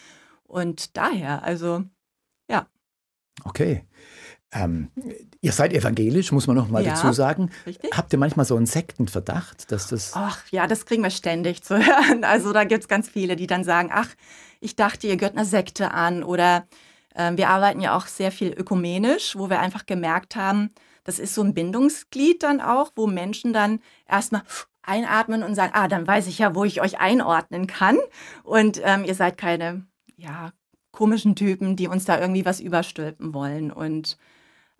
Und 0.43 0.97
daher, 0.97 1.43
also. 1.43 1.83
Okay. 3.43 3.85
Ähm, 4.51 4.91
ihr 5.41 5.51
seid 5.51 5.73
evangelisch, 5.73 6.31
muss 6.31 6.45
man 6.45 6.55
noch 6.55 6.69
mal 6.69 6.85
ja, 6.85 6.93
dazu 6.93 7.11
sagen. 7.11 7.49
Richtig? 7.65 7.89
Habt 7.95 8.13
ihr 8.13 8.19
manchmal 8.19 8.45
so 8.45 8.55
einen 8.55 8.67
Sektenverdacht, 8.67 9.71
dass 9.71 9.87
das. 9.87 10.11
Ach 10.13 10.39
ja, 10.51 10.67
das 10.67 10.85
kriegen 10.85 11.01
wir 11.01 11.09
ständig 11.09 11.63
zu 11.63 11.75
hören. 11.85 12.23
Also 12.23 12.53
da 12.53 12.63
gibt 12.63 12.83
es 12.83 12.87
ganz 12.87 13.09
viele, 13.09 13.35
die 13.35 13.47
dann 13.47 13.63
sagen: 13.63 13.89
Ach, 13.91 14.09
ich 14.59 14.75
dachte, 14.75 15.07
ihr 15.07 15.17
gehört 15.17 15.35
einer 15.35 15.45
Sekte 15.45 15.91
an. 15.91 16.23
Oder 16.23 16.67
äh, 17.15 17.31
wir 17.35 17.49
arbeiten 17.49 17.81
ja 17.81 17.97
auch 17.97 18.05
sehr 18.05 18.31
viel 18.31 18.49
ökumenisch, 18.49 19.35
wo 19.35 19.49
wir 19.49 19.59
einfach 19.59 19.87
gemerkt 19.87 20.35
haben, 20.35 20.69
das 21.03 21.19
ist 21.19 21.33
so 21.33 21.41
ein 21.41 21.53
Bindungsglied 21.53 22.43
dann 22.43 22.61
auch, 22.61 22.91
wo 22.95 23.07
Menschen 23.07 23.53
dann 23.53 23.79
erstmal 24.07 24.43
einatmen 24.83 25.41
und 25.41 25.55
sagen: 25.55 25.73
Ah, 25.73 25.87
dann 25.87 26.05
weiß 26.05 26.27
ich 26.27 26.37
ja, 26.37 26.53
wo 26.53 26.63
ich 26.63 26.79
euch 26.79 26.99
einordnen 26.99 27.65
kann. 27.65 27.97
Und 28.43 28.79
ähm, 28.83 29.03
ihr 29.03 29.15
seid 29.15 29.39
keine 29.39 29.87
ja, 30.15 30.51
komischen 30.93 31.35
Typen, 31.35 31.75
die 31.75 31.89
uns 31.89 32.05
da 32.05 32.17
irgendwie 32.17 32.45
was 32.45 32.61
überstülpen 32.61 33.33
wollen. 33.33 33.71
Und 33.71 34.17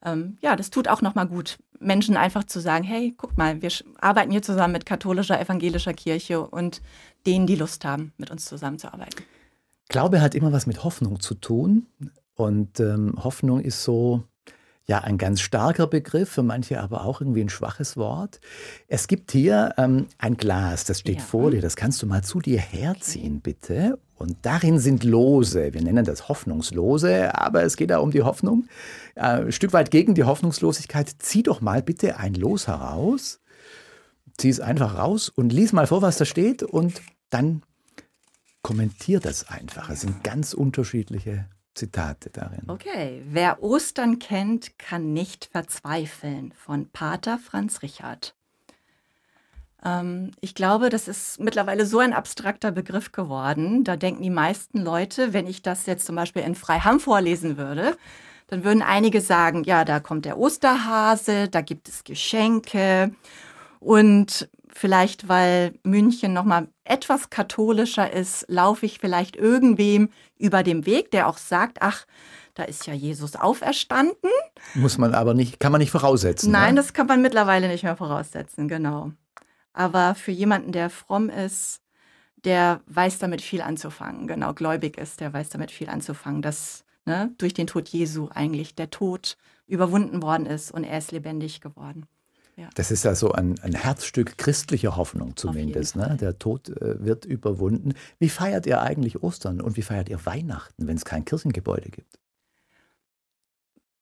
ähm, 0.06 0.38
ja, 0.42 0.56
das 0.56 0.70
tut 0.70 0.88
auch 0.88 1.02
nochmal 1.02 1.28
gut, 1.28 1.58
Menschen 1.80 2.16
einfach 2.16 2.46
zu 2.46 2.62
sagen, 2.62 2.86
hey, 2.86 3.14
guck 3.18 3.38
mal, 3.38 3.62
wir 3.62 3.72
arbeiten 4.00 4.32
hier 4.32 4.42
zusammen 4.42 4.72
mit 4.72 4.86
katholischer, 4.86 5.42
evangelischer 5.42 5.94
Kirche 5.94 6.48
und 6.48 6.82
denen, 7.26 7.48
die 7.48 7.56
Lust 7.56 7.84
haben, 7.84 8.14
mit 8.18 8.32
uns 8.32 8.46
zusammenzuarbeiten. 8.46 9.26
Glaube 9.90 10.22
hat 10.22 10.34
immer 10.34 10.54
was 10.54 10.66
mit 10.66 10.86
Hoffnung 10.86 11.20
zu 11.20 11.36
tun. 11.36 11.88
Und 12.36 12.80
ähm, 12.80 13.16
Hoffnung 13.22 13.60
ist 13.60 13.84
so, 13.84 14.24
ja 14.86 15.00
ein 15.00 15.18
ganz 15.18 15.42
starker 15.42 15.88
Begriff, 15.88 16.30
für 16.30 16.44
manche 16.44 16.82
aber 16.82 17.06
auch 17.06 17.22
irgendwie 17.22 17.42
ein 17.42 17.50
schwaches 17.50 17.98
Wort. 17.98 18.40
Es 18.88 19.08
gibt 19.08 19.32
hier 19.32 19.74
ähm, 19.78 20.08
ein 20.18 20.36
Glas, 20.38 20.84
das 20.86 21.00
steht 21.00 21.20
ja. 21.20 21.24
vor 21.24 21.52
dir, 21.52 21.62
das 21.62 21.76
kannst 21.76 22.02
du 22.02 22.08
mal 22.08 22.24
zu 22.24 22.40
dir 22.40 22.60
herziehen, 22.60 23.40
bitte. 23.40 23.98
Und 24.24 24.38
darin 24.44 24.80
sind 24.80 25.04
Lose, 25.04 25.74
wir 25.74 25.82
nennen 25.82 26.06
das 26.06 26.30
Hoffnungslose, 26.30 27.38
aber 27.38 27.64
es 27.64 27.76
geht 27.76 27.90
da 27.90 27.98
um 27.98 28.10
die 28.10 28.22
Hoffnung. 28.22 28.70
Äh, 29.16 29.42
ein 29.42 29.52
Stück 29.52 29.74
weit 29.74 29.92
gegen 29.92 30.16
die 30.16 30.24
Hoffnungslosigkeit. 30.24 31.14
Zieh 31.20 31.44
doch 31.44 31.60
mal 31.60 31.84
bitte 31.84 32.16
ein 32.16 32.34
Los 32.34 32.70
heraus. 32.70 33.42
Zieh 34.38 34.48
es 34.48 34.62
einfach 34.62 34.98
raus 34.98 35.28
und 35.28 35.52
lies 35.52 35.74
mal 35.74 35.88
vor, 35.88 36.02
was 36.02 36.18
da 36.18 36.24
steht 36.24 36.64
und 36.64 37.02
dann 37.32 37.64
kommentier 38.62 39.20
das 39.20 39.50
einfach. 39.50 39.90
Es 39.90 40.00
sind 40.00 40.24
ganz 40.24 40.54
unterschiedliche 40.54 41.50
Zitate 41.76 42.30
darin. 42.30 42.70
Okay, 42.70 43.24
wer 43.28 43.62
Ostern 43.62 44.20
kennt, 44.20 44.80
kann 44.80 45.12
nicht 45.12 45.50
verzweifeln 45.52 46.54
von 46.56 46.90
Pater 46.92 47.40
Franz 47.40 47.82
Richard. 47.82 48.36
Ähm, 49.84 50.32
ich 50.42 50.56
glaube, 50.56 50.90
das 50.90 51.08
ist 51.08 51.40
mittlerweile 51.40 51.86
so 51.86 52.00
ein 52.00 52.14
abstrakter 52.14 52.72
Begriff 52.72 53.12
geworden. 53.12 53.84
Da 53.84 53.96
denken 53.96 54.24
die 54.24 54.30
meisten 54.30 54.80
Leute, 54.80 55.34
wenn 55.34 55.48
ich 55.48 55.62
das 55.62 55.86
jetzt 55.86 56.06
zum 56.06 56.16
Beispiel 56.16 56.44
in 56.44 56.56
Freiham 56.56 57.00
vorlesen 57.00 57.58
würde, 57.58 57.98
dann 58.48 58.64
würden 58.64 58.82
einige 58.82 59.22
sagen, 59.22 59.64
ja, 59.64 59.86
da 59.86 60.00
kommt 60.00 60.26
der 60.26 60.38
Osterhase, 60.38 61.48
da 61.50 61.62
gibt 61.62 61.90
es 61.90 62.04
Geschenke 62.04 63.12
und 63.80 64.50
vielleicht, 64.70 65.28
weil 65.28 65.74
München 65.84 66.34
noch 66.34 66.44
mal 66.44 66.68
etwas 66.84 67.30
katholischer 67.30 68.12
ist, 68.12 68.46
laufe 68.48 68.86
ich 68.86 69.00
vielleicht 69.00 69.36
irgendwem 69.36 70.10
über 70.38 70.64
den 70.64 70.86
Weg, 70.86 71.12
der 71.12 71.28
auch 71.28 71.38
sagt, 71.38 71.78
ach, 71.82 72.06
da 72.56 72.64
ist 72.64 72.86
ja 72.86 72.94
Jesus 72.94 73.36
auferstanden. 73.36 74.30
Muss 74.76 74.98
man 74.98 75.16
aber 75.16 75.34
nicht, 75.34 75.60
kann 75.60 75.72
man 75.72 75.80
nicht 75.80 75.92
voraussetzen. 75.92 76.52
Nein, 76.52 76.76
ne? 76.76 76.82
das 76.82 76.94
kann 76.94 77.08
man 77.08 77.22
mittlerweile 77.22 77.68
nicht 77.68 77.84
mehr 77.84 77.96
voraussetzen, 77.96 78.68
genau. 78.68 79.12
Aber 79.74 80.16
für 80.16 80.32
jemanden, 80.32 80.72
der 80.72 80.90
fromm 80.90 81.30
ist, 81.30 81.82
der 82.46 82.82
weiß 82.88 83.20
damit 83.20 83.42
viel 83.42 83.62
anzufangen, 83.62 84.28
genau, 84.28 84.54
gläubig 84.54 84.98
ist, 84.98 85.20
der 85.20 85.34
weiß 85.34 85.50
damit 85.50 85.72
viel 85.72 85.90
anzufangen, 85.90 86.42
dass 86.42 86.84
ne, 87.06 87.34
durch 87.38 87.54
den 87.54 87.68
Tod 87.68 87.90
Jesu 87.90 88.30
eigentlich 88.34 88.76
der 88.76 88.90
Tod 88.90 89.38
überwunden 89.66 90.22
worden 90.22 90.46
ist 90.46 90.72
und 90.72 90.84
er 90.84 90.98
ist 90.98 91.12
lebendig 91.12 91.62
geworden. 91.62 92.06
Ja. 92.56 92.70
Das 92.76 92.92
ist 92.92 93.04
ja 93.04 93.16
so 93.16 93.32
ein, 93.32 93.60
ein 93.62 93.74
Herzstück 93.74 94.38
christlicher 94.38 94.96
Hoffnung 94.96 95.36
zumindest. 95.36 95.96
Ne? 95.96 96.18
Der 96.22 96.38
Tod 96.38 96.70
äh, 96.70 97.04
wird 97.04 97.26
überwunden. 97.26 97.94
Wie 98.20 98.30
feiert 98.30 98.68
ihr 98.68 98.82
eigentlich 98.82 99.24
Ostern 99.24 99.60
und 99.60 99.76
wie 99.76 99.82
feiert 99.82 100.08
ihr 100.08 100.24
Weihnachten, 100.26 100.86
wenn 100.86 100.96
es 100.96 101.04
kein 101.04 101.26
Kirchengebäude 101.26 101.90
gibt? 101.90 102.20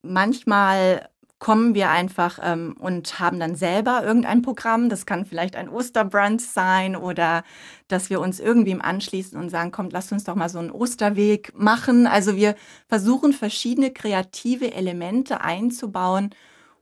Manchmal 0.01 1.07
kommen 1.41 1.73
wir 1.73 1.89
einfach 1.89 2.37
ähm, 2.43 2.75
und 2.79 3.19
haben 3.19 3.39
dann 3.39 3.55
selber 3.55 4.03
irgendein 4.03 4.43
Programm. 4.43 4.89
Das 4.89 5.07
kann 5.07 5.25
vielleicht 5.25 5.55
ein 5.55 5.69
Osterbrunch 5.69 6.43
sein 6.45 6.95
oder 6.95 7.43
dass 7.87 8.11
wir 8.11 8.21
uns 8.21 8.39
irgendwem 8.39 8.79
anschließen 8.79 9.39
und 9.39 9.49
sagen, 9.49 9.71
kommt, 9.71 9.91
lasst 9.91 10.11
uns 10.11 10.23
doch 10.23 10.35
mal 10.35 10.49
so 10.49 10.59
einen 10.59 10.69
Osterweg 10.69 11.51
machen. 11.57 12.05
Also 12.05 12.35
wir 12.35 12.55
versuchen 12.87 13.33
verschiedene 13.33 13.91
kreative 13.91 14.71
Elemente 14.71 15.41
einzubauen, 15.41 16.29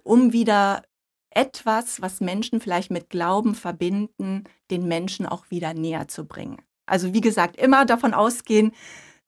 um 0.03 0.33
wieder 0.33 0.83
etwas, 1.29 2.01
was 2.01 2.19
Menschen 2.19 2.59
vielleicht 2.59 2.91
mit 2.91 3.09
Glauben 3.09 3.55
verbinden, 3.55 4.43
den 4.71 4.89
Menschen 4.89 5.25
auch 5.25 5.45
wieder 5.49 5.73
näher 5.73 6.09
zu 6.09 6.25
bringen. 6.25 6.57
Also 6.85 7.13
wie 7.13 7.21
gesagt, 7.21 7.55
immer 7.55 7.85
davon 7.85 8.13
ausgehen, 8.13 8.73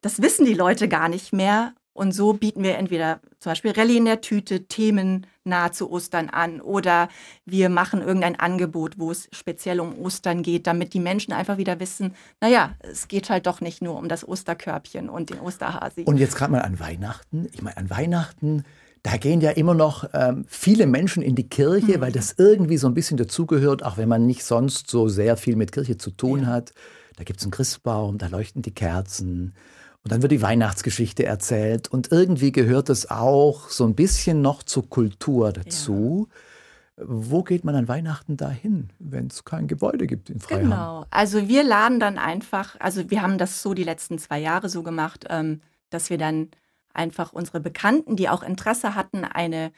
das 0.02 0.22
wissen 0.22 0.46
die 0.46 0.56
Leute 0.56 0.90
gar 0.90 1.08
nicht 1.08 1.32
mehr 1.32 1.74
und 1.94 2.14
so 2.14 2.34
bieten 2.34 2.64
wir 2.64 2.78
entweder 2.78 3.20
zum 3.40 3.52
Beispiel 3.52 3.72
Rallye 3.72 3.98
in 3.98 4.06
der 4.06 4.22
Tüte, 4.22 4.64
Themen 4.64 5.28
nahe 5.44 5.72
zu 5.72 5.92
Ostern 5.92 6.30
an 6.30 6.62
oder 6.62 7.10
wir 7.46 7.70
machen 7.70 8.02
irgendein 8.02 8.40
Angebot, 8.40 8.98
wo 8.98 9.12
es 9.12 9.28
speziell 9.32 9.80
um 9.80 9.98
Ostern 10.00 10.44
geht, 10.44 10.68
damit 10.68 10.94
die 10.94 11.00
Menschen 11.00 11.34
einfach 11.34 11.58
wieder 11.58 11.80
wissen, 11.80 12.16
naja, 12.40 12.76
es 12.80 13.08
geht 13.08 13.30
halt 13.30 13.46
doch 13.46 13.60
nicht 13.60 13.82
nur 13.82 13.98
um 13.98 14.08
das 14.08 14.28
Osterkörbchen 14.28 15.10
und 15.10 15.30
den 15.32 15.40
Osterhasi. 15.40 16.04
Und 16.04 16.18
jetzt 16.18 16.36
gerade 16.36 16.54
mal 16.54 16.62
an 16.62 16.80
Weihnachten. 16.80 17.50
Ich 17.52 17.62
meine, 17.62 17.78
an 17.78 17.90
Weihnachten, 17.90 18.64
da 19.04 19.18
gehen 19.18 19.42
ja 19.42 19.52
immer 19.52 19.74
noch 19.74 20.08
ähm, 20.14 20.46
viele 20.48 20.86
Menschen 20.86 21.24
in 21.24 21.36
die 21.36 21.50
Kirche, 21.50 21.98
mhm. 21.98 22.02
weil 22.02 22.12
das 22.12 22.36
irgendwie 22.38 22.78
so 22.78 22.88
ein 22.88 22.94
bisschen 22.94 23.18
dazugehört, 23.18 23.84
auch 23.84 23.98
wenn 23.98 24.08
man 24.08 24.28
nicht 24.28 24.46
sonst 24.46 24.90
so 24.90 25.10
sehr 25.10 25.36
viel 25.36 25.56
mit 25.56 25.72
Kirche 25.72 25.98
zu 25.98 26.12
tun 26.12 26.44
ja. 26.44 26.48
hat. 26.48 26.74
Da 27.18 27.24
gibt 27.24 27.40
es 27.40 27.46
einen 27.46 27.52
Christbaum, 27.52 28.18
da 28.18 28.28
leuchten 28.28 28.62
die 28.62 28.74
Kerzen. 28.74 29.56
Und 30.04 30.12
dann 30.12 30.22
wird 30.22 30.32
die 30.32 30.42
Weihnachtsgeschichte 30.42 31.26
erzählt. 31.26 31.88
Und 31.88 32.12
irgendwie 32.12 32.52
gehört 32.52 32.90
es 32.90 33.10
auch 33.12 33.70
so 33.70 33.86
ein 33.86 33.96
bisschen 33.96 34.42
noch 34.42 34.64
zur 34.64 34.90
Kultur 34.90 35.54
dazu. 35.54 36.28
Ja. 36.30 37.06
Wo 37.08 37.44
geht 37.44 37.64
man 37.64 37.76
an 37.76 37.88
Weihnachten 37.88 38.38
dahin, 38.38 38.90
wenn 39.00 39.28
es 39.28 39.44
kein 39.44 39.68
Gebäude 39.68 40.08
gibt 40.08 40.30
in 40.30 40.40
Freiham? 40.40 40.64
Genau. 40.64 41.06
Also 41.10 41.48
wir 41.48 41.64
laden 41.64 42.00
dann 42.00 42.18
einfach, 42.18 42.76
also 42.80 43.10
wir 43.10 43.22
haben 43.22 43.38
das 43.38 43.62
so 43.62 43.74
die 43.74 43.84
letzten 43.84 44.18
zwei 44.20 44.40
Jahre 44.40 44.70
so 44.70 44.84
gemacht, 44.84 45.26
ähm, 45.30 45.62
dass 45.90 46.10
wir 46.10 46.18
dann 46.18 46.50
einfach 46.94 47.32
unsere 47.34 47.60
Bekannten, 47.60 48.16
die 48.16 48.30
auch 48.30 48.44
Interesse 48.44 48.96
hatten, 48.96 49.24
eine 49.24 49.72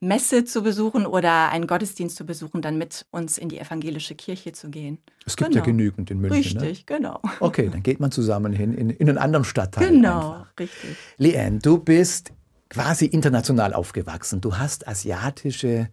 Messe 0.00 0.44
zu 0.44 0.62
besuchen 0.62 1.06
oder 1.06 1.50
einen 1.50 1.66
Gottesdienst 1.66 2.16
zu 2.16 2.24
besuchen, 2.24 2.62
dann 2.62 2.78
mit 2.78 3.06
uns 3.10 3.36
in 3.36 3.48
die 3.48 3.58
evangelische 3.58 4.14
Kirche 4.14 4.52
zu 4.52 4.70
gehen. 4.70 4.98
Es 5.26 5.36
gibt 5.36 5.50
genau. 5.50 5.60
ja 5.60 5.64
genügend 5.64 6.10
in 6.10 6.20
München. 6.20 6.58
Ne? 6.58 6.68
Richtig, 6.68 6.88
ne? 6.88 6.96
genau. 6.96 7.20
Okay, 7.40 7.68
dann 7.68 7.82
geht 7.82 7.98
man 7.98 8.12
zusammen 8.12 8.52
hin 8.52 8.74
in, 8.74 8.90
in 8.90 9.08
einen 9.08 9.18
anderen 9.18 9.44
Stadtteil. 9.44 9.88
Genau, 9.88 10.32
einfach. 10.32 10.52
richtig. 10.60 10.96
Leanne, 11.16 11.58
du 11.58 11.78
bist 11.78 12.32
quasi 12.68 13.06
international 13.06 13.74
aufgewachsen. 13.74 14.40
Du 14.40 14.56
hast 14.56 14.86
asiatische 14.86 15.88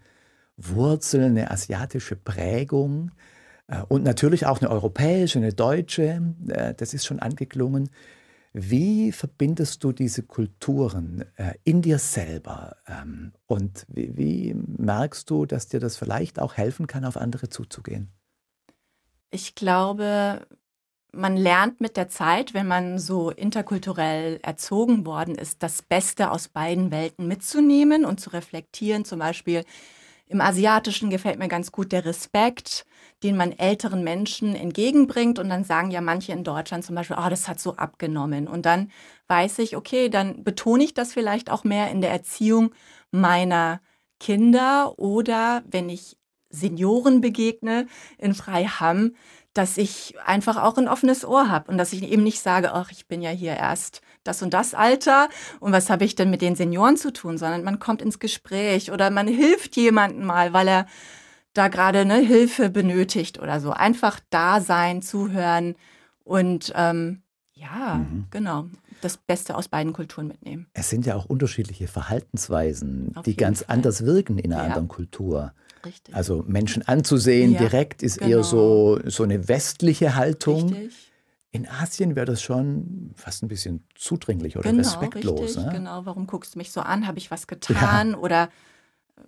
Wurzeln, 0.57 1.37
eine 1.37 1.49
asiatische 1.49 2.15
Prägung 2.15 3.11
äh, 3.67 3.81
und 3.87 4.03
natürlich 4.03 4.45
auch 4.45 4.61
eine 4.61 4.69
europäische, 4.69 5.39
eine 5.39 5.53
deutsche. 5.53 6.21
Äh, 6.47 6.75
das 6.75 6.93
ist 6.93 7.05
schon 7.05 7.19
angeklungen. 7.19 7.89
Wie 8.57 9.11
verbindest 9.11 9.83
du 9.83 9.91
diese 9.91 10.23
Kulturen 10.23 11.25
äh, 11.35 11.55
in 11.65 11.81
dir 11.81 11.99
selber? 11.99 12.77
Ähm, 12.87 13.33
und 13.47 13.85
wie, 13.89 14.15
wie 14.15 14.53
merkst 14.53 15.29
du, 15.29 15.45
dass 15.45 15.67
dir 15.67 15.81
das 15.81 15.97
vielleicht 15.97 16.39
auch 16.39 16.53
helfen 16.53 16.87
kann, 16.87 17.03
auf 17.03 17.17
andere 17.17 17.49
zuzugehen? 17.49 18.13
Ich 19.29 19.55
glaube, 19.55 20.47
man 21.11 21.35
lernt 21.35 21.81
mit 21.81 21.97
der 21.97 22.07
Zeit, 22.07 22.53
wenn 22.53 22.65
man 22.65 22.97
so 22.97 23.29
interkulturell 23.29 24.39
erzogen 24.41 25.05
worden 25.05 25.35
ist, 25.35 25.61
das 25.61 25.81
Beste 25.81 26.31
aus 26.31 26.47
beiden 26.47 26.91
Welten 26.91 27.27
mitzunehmen 27.27 28.05
und 28.05 28.21
zu 28.21 28.29
reflektieren. 28.29 29.03
Zum 29.03 29.19
Beispiel 29.19 29.65
im 30.27 30.39
Asiatischen 30.39 31.09
gefällt 31.09 31.39
mir 31.39 31.49
ganz 31.49 31.73
gut 31.73 31.91
der 31.91 32.05
Respekt 32.05 32.85
den 33.25 33.35
man 33.35 33.51
älteren 33.51 34.03
Menschen 34.03 34.55
entgegenbringt. 34.55 35.39
Und 35.39 35.49
dann 35.49 35.63
sagen 35.63 35.89
ja 35.89 35.99
manche 35.99 36.31
in 36.31 36.43
Deutschland 36.43 36.85
zum 36.85 36.95
Beispiel, 36.95 37.17
oh, 37.19 37.29
das 37.29 37.47
hat 37.47 37.59
so 37.59 37.75
abgenommen. 37.75 38.47
Und 38.47 38.67
dann 38.67 38.91
weiß 39.27 39.59
ich, 39.59 39.75
okay, 39.75 40.09
dann 40.09 40.43
betone 40.43 40.83
ich 40.83 40.93
das 40.93 41.11
vielleicht 41.11 41.49
auch 41.49 41.63
mehr 41.63 41.89
in 41.89 42.01
der 42.01 42.11
Erziehung 42.11 42.73
meiner 43.09 43.81
Kinder 44.19 44.97
oder 44.99 45.63
wenn 45.65 45.89
ich 45.89 46.17
Senioren 46.51 47.19
begegne 47.19 47.87
in 48.19 48.35
Freiham, 48.35 49.15
dass 49.53 49.77
ich 49.77 50.15
einfach 50.25 50.61
auch 50.61 50.77
ein 50.77 50.87
offenes 50.87 51.25
Ohr 51.25 51.49
habe 51.49 51.71
und 51.71 51.77
dass 51.77 51.93
ich 51.93 52.03
eben 52.03 52.23
nicht 52.23 52.41
sage, 52.41 52.73
ach, 52.73 52.91
ich 52.91 53.07
bin 53.07 53.21
ja 53.21 53.31
hier 53.31 53.55
erst 53.55 54.01
das 54.23 54.41
und 54.41 54.53
das 54.53 54.73
Alter 54.73 55.29
und 55.59 55.71
was 55.71 55.89
habe 55.89 56.05
ich 56.05 56.15
denn 56.15 56.29
mit 56.29 56.41
den 56.41 56.55
Senioren 56.55 56.97
zu 56.97 57.11
tun, 57.11 57.37
sondern 57.37 57.63
man 57.63 57.79
kommt 57.79 58.01
ins 58.01 58.19
Gespräch 58.19 58.91
oder 58.91 59.09
man 59.09 59.27
hilft 59.27 59.75
jemandem 59.75 60.25
mal, 60.25 60.53
weil 60.53 60.67
er 60.67 60.85
da 61.55 61.69
gerade 61.69 61.99
eine 61.99 62.17
Hilfe 62.17 62.69
benötigt 62.69 63.39
oder 63.39 63.59
so. 63.59 63.71
Einfach 63.71 64.19
da 64.29 64.61
sein, 64.61 65.01
zuhören 65.01 65.75
und 66.23 66.71
ähm, 66.75 67.23
ja, 67.53 67.95
mhm. 67.95 68.27
genau. 68.29 68.67
Das 69.01 69.17
Beste 69.17 69.55
aus 69.55 69.67
beiden 69.67 69.93
Kulturen 69.93 70.27
mitnehmen. 70.27 70.67
Es 70.73 70.89
sind 70.89 71.05
ja 71.05 71.15
auch 71.15 71.25
unterschiedliche 71.25 71.87
Verhaltensweisen, 71.87 73.11
Auf 73.15 73.23
die 73.23 73.35
ganz 73.35 73.59
Fall. 73.63 73.75
anders 73.75 74.05
wirken 74.05 74.37
in 74.37 74.51
einer 74.51 74.63
ja. 74.63 74.67
anderen 74.67 74.87
Kultur. 74.87 75.53
Richtig. 75.85 76.15
Also 76.15 76.43
Menschen 76.47 76.81
anzusehen 76.87 77.53
ja, 77.53 77.59
direkt 77.59 78.03
ist 78.03 78.19
genau. 78.19 78.37
eher 78.37 78.43
so, 78.43 78.99
so 79.05 79.23
eine 79.23 79.47
westliche 79.47 80.15
Haltung. 80.15 80.69
Richtig. 80.69 81.11
In 81.51 81.69
Asien 81.69 82.15
wäre 82.15 82.25
das 82.25 82.41
schon 82.41 83.11
fast 83.15 83.43
ein 83.43 83.47
bisschen 83.47 83.87
zudringlich 83.95 84.57
oder 84.57 84.69
genau, 84.69 84.81
respektlos. 84.81 85.41
Richtig, 85.41 85.65
ne? 85.65 85.71
Genau, 85.71 86.05
warum 86.05 86.27
guckst 86.27 86.55
du 86.55 86.59
mich 86.59 86.71
so 86.71 86.81
an? 86.81 87.07
Habe 87.07 87.17
ich 87.19 87.31
was 87.31 87.47
getan? 87.47 88.11
Ja. 88.11 88.17
Oder 88.17 88.49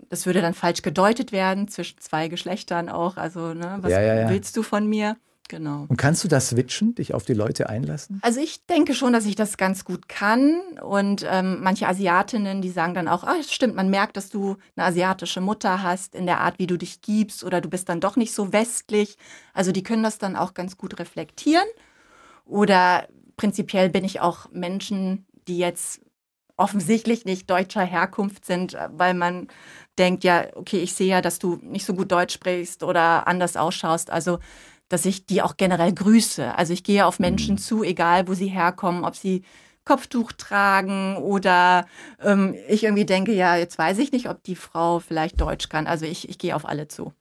das 0.10 0.26
würde 0.26 0.41
dann 0.41 0.54
falsch 0.54 0.82
gedeutet 0.82 1.32
werden 1.32 1.67
zwischen 1.67 2.00
zwei 2.00 2.28
Geschlechtern 2.28 2.89
auch. 2.89 3.17
Also, 3.17 3.54
ne, 3.54 3.78
was 3.82 3.91
ja, 3.91 4.02
ja, 4.02 4.30
willst 4.30 4.56
du 4.58 4.63
von 4.63 4.88
mir? 4.88 5.17
Genau. 5.50 5.86
Und 5.88 5.97
kannst 5.97 6.23
du 6.23 6.28
das 6.28 6.50
switchen, 6.50 6.95
dich 6.95 7.13
auf 7.13 7.23
die 7.23 7.34
Leute 7.34 7.69
einlassen? 7.69 8.19
Also 8.21 8.41
ich 8.41 8.65
denke 8.65 8.93
schon, 8.93 9.13
dass 9.13 9.26
ich 9.26 9.36
das 9.36 9.58
ganz 9.58 9.86
gut 9.86 10.10
kann. 10.10 10.60
Und 10.82 11.26
ähm, 11.30 11.60
manche 11.62 11.88
Asiatinnen, 11.88 12.62
die 12.62 12.69
sagen 12.69 12.93
dann 12.93 13.08
auch, 13.08 13.23
ah, 13.23 13.41
stimmt, 13.47 13.76
man 13.76 13.89
merkt, 13.89 14.17
dass 14.17 14.30
du 14.30 14.58
eine 14.76 14.88
asiatische 14.88 15.41
Mutter 15.41 15.84
hast 15.84 16.15
in 16.15 16.26
der 16.26 16.41
Art, 16.41 16.60
wie 16.60 16.67
du 16.67 16.78
dich 16.78 17.02
gibst 17.02 17.43
oder 17.43 17.62
du 17.62 17.69
bist 17.69 17.88
dann 17.89 18.02
doch 18.02 18.17
nicht 18.17 18.34
so 18.34 18.52
westlich. 18.52 19.17
Also 19.54 19.71
die 19.71 19.84
können 19.84 20.04
das 20.04 20.17
dann 20.17 20.36
auch 20.36 20.54
ganz 20.54 20.78
gut 20.78 21.00
reflektieren. 21.00 21.67
Oder 22.45 23.08
prinzipiell 23.38 23.89
bin 23.89 24.04
ich 24.04 24.19
auch 24.19 24.50
Menschen, 24.52 25.26
die 25.47 25.58
jetzt 25.58 26.02
offensichtlich 26.58 27.24
nicht 27.26 27.50
deutscher 27.50 27.84
Herkunft 27.84 28.46
sind, 28.46 28.74
äh, 28.74 28.89
weil 28.91 29.13
man 29.13 29.48
denkt, 29.98 30.24
ja, 30.24 30.46
okay, 30.56 30.80
ich 30.80 30.93
sehe 30.93 31.08
ja, 31.08 31.22
dass 31.22 31.39
du 31.39 31.60
nicht 31.62 31.86
so 31.86 31.93
gut 31.93 32.12
Deutsch 32.12 32.34
sprichst 32.34 32.84
oder 32.84 33.28
anders 33.28 33.56
ausschaust. 33.56 34.12
Also, 34.12 34.39
dass 34.89 35.06
ich 35.06 35.26
die 35.26 35.41
auch 35.41 35.58
generell 35.58 35.93
grüße. 35.93 36.56
Also 36.56 36.74
ich 36.74 36.84
gehe 36.84 37.06
auf 37.06 37.20
Menschen 37.20 37.56
mhm. 37.56 37.60
zu, 37.60 37.84
egal 37.84 38.28
wo 38.28 38.34
sie 38.34 38.48
herkommen, 38.48 39.04
ob 39.04 39.15
sie 39.15 39.43
Kopftuch 39.84 40.34
tragen 40.34 41.15
oder 41.17 41.86
ähm, 42.22 42.56
ich 42.67 42.84
irgendwie 42.84 43.06
denke, 43.06 43.34
ja, 43.34 43.56
jetzt 43.56 43.78
weiß 43.78 43.98
ich 44.00 44.12
nicht, 44.12 44.30
ob 44.30 44.43
die 44.43 44.56
Frau 44.56 45.00
vielleicht 45.00 45.39
Deutsch 45.39 45.70
kann. 45.70 45.88
Also 45.88 46.06
ich, 46.06 46.30
ich 46.30 46.38
gehe 46.38 46.56
auf 46.56 46.67
alle 46.67 46.88
zu. 46.88 47.13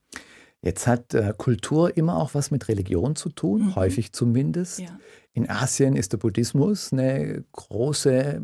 Jetzt 0.61 0.87
hat 0.87 1.13
äh, 1.13 1.33
Kultur 1.37 1.95
immer 1.95 2.17
auch 2.17 2.33
was 2.33 2.51
mit 2.51 2.67
Religion 2.67 3.15
zu 3.15 3.29
tun, 3.29 3.67
mhm. 3.67 3.75
häufig 3.75 4.11
zumindest. 4.11 4.79
Ja. 4.79 4.99
In 5.37 5.47
Asien 5.51 5.95
ist 5.95 6.13
der 6.13 6.17
Buddhismus 6.17 6.91
eine 6.91 7.43
große, 7.51 8.41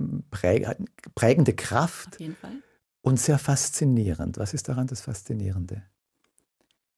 prägende 1.15 1.53
Kraft. 1.55 2.09
Auf 2.09 2.19
jeden 2.19 2.35
Fall. 2.35 2.51
Und 3.01 3.19
sehr 3.19 3.39
faszinierend. 3.39 4.37
Was 4.37 4.53
ist 4.53 4.69
daran 4.69 4.85
das 4.85 5.01
Faszinierende? 5.01 5.81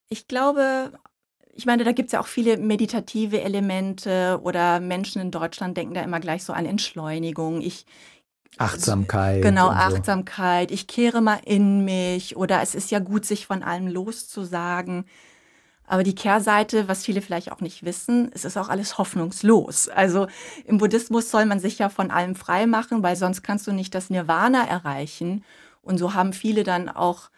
Ich 0.10 0.28
glaube, 0.28 0.92
ich 1.54 1.66
meine, 1.66 1.86
da 1.86 1.94
gibt 1.94 2.08
es 2.08 2.12
ja 2.12 2.20
auch 2.20 2.28
viele 2.28 2.58
meditative 2.58 3.40
Elemente 3.40 4.38
oder 4.44 4.82
Menschen 4.82 5.22
in 5.22 5.32
Deutschland 5.32 5.78
denken 5.78 5.94
da 5.94 6.02
immer 6.02 6.20
gleich 6.20 6.44
so 6.44 6.52
an 6.52 6.66
Entschleunigung. 6.66 7.62
Ich 7.62 7.86
Achtsamkeit. 8.58 9.44
Genau, 9.44 9.70
Achtsamkeit. 9.70 10.72
Ich 10.72 10.88
kehre 10.88 11.22
mal 11.22 11.40
in 11.46 11.86
mich 11.86 12.36
oder 12.36 12.62
es 12.62 12.76
ist 12.76 12.92
ja 12.92 13.00
gut, 13.00 13.26
sich 13.26 13.48
von 13.48 13.64
allem 13.64 13.88
loszusagen. 13.88 15.06
Aber 15.88 16.04
die 16.04 16.16
Kehrseite, 16.16 16.88
was 16.88 17.06
viele 17.06 17.22
vielleicht 17.22 17.52
auch 17.52 17.62
nicht 17.62 17.86
wissen, 17.86 18.32
es 18.34 18.46
ist 18.46 18.58
auch 18.58 18.70
alles 18.70 18.98
hoffnungslos. 18.98 19.88
Also 19.88 20.28
im 20.66 20.78
Buddhismus 20.78 21.30
soll 21.30 21.46
man 21.46 21.60
sich 21.60 21.78
ja 21.80 21.90
von 21.90 22.12
allem 22.12 22.36
frei 22.36 22.66
machen, 22.66 23.04
weil 23.04 23.16
sonst 23.16 23.44
kannst 23.44 23.68
du 23.68 23.72
nicht 23.72 23.94
das 23.94 24.10
Nirvana 24.10 24.66
erreichen. 24.66 25.44
Und 25.82 25.98
so 25.98 26.14
haben 26.14 26.34
viele 26.34 26.64
dann 26.64 26.90
auch 26.90 27.30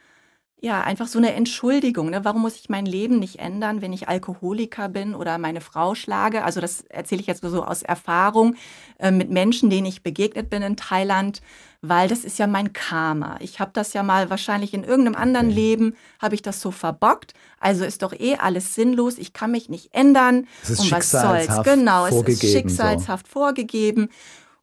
ja, 0.59 0.81
einfach 0.81 1.07
so 1.07 1.19
eine 1.19 1.33
Entschuldigung. 1.33 2.09
Ne? 2.09 2.25
Warum 2.25 2.41
muss 2.41 2.55
ich 2.55 2.67
mein 2.67 2.87
Leben 2.87 3.19
nicht 3.19 3.37
ändern, 3.37 3.83
wenn 3.83 3.93
ich 3.93 4.09
Alkoholiker 4.09 4.89
bin 4.89 5.13
oder 5.13 5.37
meine 5.37 5.61
Frau 5.61 5.93
schlage? 5.93 6.43
Also 6.43 6.61
das 6.61 6.81
erzähle 6.89 7.21
ich 7.21 7.27
jetzt 7.27 7.43
nur 7.43 7.51
so 7.51 7.63
aus 7.63 7.83
Erfahrung 7.83 8.55
äh, 8.97 9.11
mit 9.11 9.29
Menschen, 9.29 9.69
denen 9.69 9.85
ich 9.85 10.01
begegnet 10.01 10.49
bin 10.49 10.63
in 10.63 10.75
Thailand, 10.75 11.43
weil 11.81 12.07
das 12.07 12.25
ist 12.25 12.39
ja 12.39 12.47
mein 12.47 12.73
Karma. 12.73 13.37
Ich 13.39 13.59
habe 13.59 13.69
das 13.71 13.93
ja 13.93 14.01
mal 14.01 14.31
wahrscheinlich 14.31 14.73
in 14.73 14.83
irgendeinem 14.83 15.15
anderen 15.15 15.47
okay. 15.47 15.55
Leben, 15.55 15.95
habe 16.19 16.33
ich 16.33 16.41
das 16.41 16.59
so 16.59 16.71
verbockt. 16.71 17.35
Also 17.59 17.85
ist 17.85 18.01
doch 18.01 18.13
eh 18.13 18.37
alles 18.37 18.73
sinnlos. 18.73 19.19
Ich 19.19 19.33
kann 19.33 19.51
mich 19.51 19.69
nicht 19.69 19.93
ändern. 19.93 20.47
Es 20.63 20.71
ist 20.71 20.79
um 20.79 20.91
was 20.91 21.11
soll's? 21.11 21.63
Genau, 21.65 22.07
es 22.07 22.15
ist 22.15 22.41
schicksalshaft 22.41 23.27
so. 23.27 23.31
vorgegeben. 23.31 24.09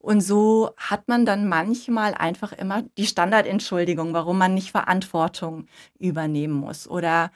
Und 0.04 0.20
so 0.20 0.70
hat 0.76 1.08
man 1.08 1.24
dann 1.24 1.48
manchmal 1.48 2.12
einfach 2.12 2.52
immer 2.52 2.82
die 2.98 3.06
Standardentschuldigung, 3.06 4.12
warum 4.12 4.36
man 4.36 4.52
nicht 4.52 4.70
Verantwortung 4.70 5.66
übernehmen 5.98 6.52
muss. 6.52 6.86
Oder 6.86 7.30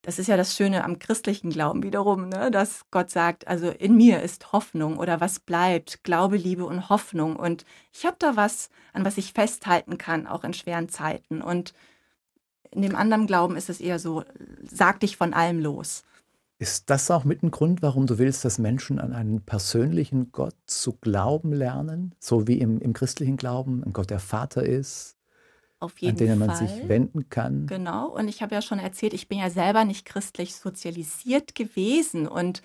das 0.00 0.18
ist 0.18 0.26
ja 0.26 0.38
das 0.38 0.56
Schöne 0.56 0.84
am 0.84 0.98
christlichen 0.98 1.50
Glauben 1.50 1.82
wiederum, 1.82 2.30
ne? 2.30 2.50
dass 2.50 2.86
Gott 2.90 3.10
sagt, 3.10 3.46
also 3.46 3.68
in 3.68 3.94
mir 3.94 4.22
ist 4.22 4.52
Hoffnung 4.52 4.96
oder 4.96 5.20
was 5.20 5.38
bleibt, 5.38 6.02
Glaube, 6.02 6.38
Liebe 6.38 6.64
und 6.64 6.88
Hoffnung. 6.88 7.36
Und 7.36 7.66
ich 7.92 8.06
habe 8.06 8.16
da 8.18 8.36
was, 8.36 8.70
an 8.94 9.04
was 9.04 9.18
ich 9.18 9.34
festhalten 9.34 9.98
kann, 9.98 10.26
auch 10.26 10.44
in 10.44 10.54
schweren 10.54 10.88
Zeiten. 10.88 11.42
Und 11.42 11.74
in 12.70 12.80
dem 12.80 12.96
anderen 12.96 13.26
Glauben 13.26 13.54
ist 13.54 13.68
es 13.68 13.80
eher 13.80 13.98
so, 13.98 14.24
sag 14.62 15.00
dich 15.00 15.18
von 15.18 15.34
allem 15.34 15.60
los. 15.60 16.04
Ist 16.60 16.90
das 16.90 17.10
auch 17.10 17.24
mit 17.24 17.42
ein 17.44 17.52
Grund, 17.52 17.82
warum 17.82 18.06
du 18.06 18.18
willst, 18.18 18.44
dass 18.44 18.58
Menschen 18.58 18.98
an 18.98 19.12
einen 19.12 19.42
persönlichen 19.42 20.32
Gott 20.32 20.56
zu 20.66 20.94
glauben 20.94 21.52
lernen, 21.52 22.14
so 22.18 22.48
wie 22.48 22.58
im, 22.58 22.80
im 22.80 22.92
christlichen 22.92 23.36
Glauben 23.36 23.84
ein 23.84 23.92
Gott 23.92 24.10
der 24.10 24.18
Vater 24.18 24.64
ist, 24.64 25.16
Auf 25.78 25.98
jeden 25.98 26.18
an 26.18 26.26
den 26.26 26.38
man 26.38 26.50
Fall. 26.50 26.66
sich 26.66 26.88
wenden 26.88 27.28
kann? 27.30 27.68
Genau, 27.68 28.08
und 28.08 28.26
ich 28.26 28.42
habe 28.42 28.56
ja 28.56 28.62
schon 28.62 28.80
erzählt, 28.80 29.14
ich 29.14 29.28
bin 29.28 29.38
ja 29.38 29.50
selber 29.50 29.84
nicht 29.84 30.04
christlich 30.04 30.56
sozialisiert 30.56 31.54
gewesen 31.54 32.26
und 32.26 32.62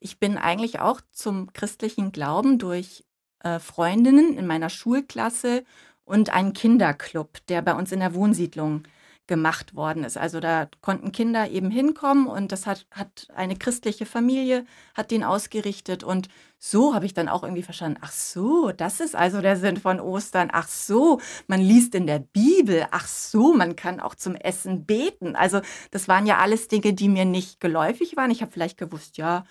ich 0.00 0.18
bin 0.18 0.38
eigentlich 0.38 0.80
auch 0.80 1.00
zum 1.12 1.52
christlichen 1.52 2.10
Glauben 2.10 2.58
durch 2.58 3.04
äh, 3.40 3.60
Freundinnen 3.60 4.36
in 4.36 4.46
meiner 4.48 4.70
Schulklasse 4.70 5.62
und 6.04 6.30
einen 6.30 6.52
Kinderclub, 6.52 7.46
der 7.46 7.62
bei 7.62 7.74
uns 7.74 7.92
in 7.92 8.00
der 8.00 8.14
Wohnsiedlung 8.14 8.82
gemacht 9.26 9.74
worden 9.74 10.04
ist. 10.04 10.16
Also 10.16 10.40
da 10.40 10.68
konnten 10.80 11.12
Kinder 11.12 11.50
eben 11.50 11.70
hinkommen 11.70 12.26
und 12.26 12.52
das 12.52 12.66
hat, 12.66 12.86
hat 12.90 13.28
eine 13.34 13.56
christliche 13.56 14.06
Familie, 14.06 14.64
hat 14.94 15.10
den 15.10 15.24
ausgerichtet 15.24 16.04
und 16.04 16.28
so 16.58 16.94
habe 16.94 17.06
ich 17.06 17.14
dann 17.14 17.28
auch 17.28 17.42
irgendwie 17.42 17.62
verstanden, 17.62 17.98
ach 18.00 18.12
so, 18.12 18.72
das 18.72 19.00
ist 19.00 19.14
also 19.14 19.40
der 19.40 19.56
Sinn 19.56 19.76
von 19.76 20.00
Ostern, 20.00 20.48
ach 20.52 20.68
so, 20.68 21.20
man 21.46 21.60
liest 21.60 21.94
in 21.94 22.06
der 22.06 22.20
Bibel, 22.20 22.86
ach 22.90 23.06
so, 23.06 23.52
man 23.52 23.76
kann 23.76 24.00
auch 24.00 24.14
zum 24.14 24.36
Essen 24.36 24.86
beten. 24.86 25.36
Also 25.36 25.60
das 25.90 26.08
waren 26.08 26.26
ja 26.26 26.38
alles 26.38 26.68
Dinge, 26.68 26.94
die 26.94 27.08
mir 27.08 27.24
nicht 27.24 27.60
geläufig 27.60 28.16
waren. 28.16 28.30
Ich 28.30 28.40
habe 28.42 28.52
vielleicht 28.52 28.78
gewusst, 28.78 29.18
ja, 29.18 29.44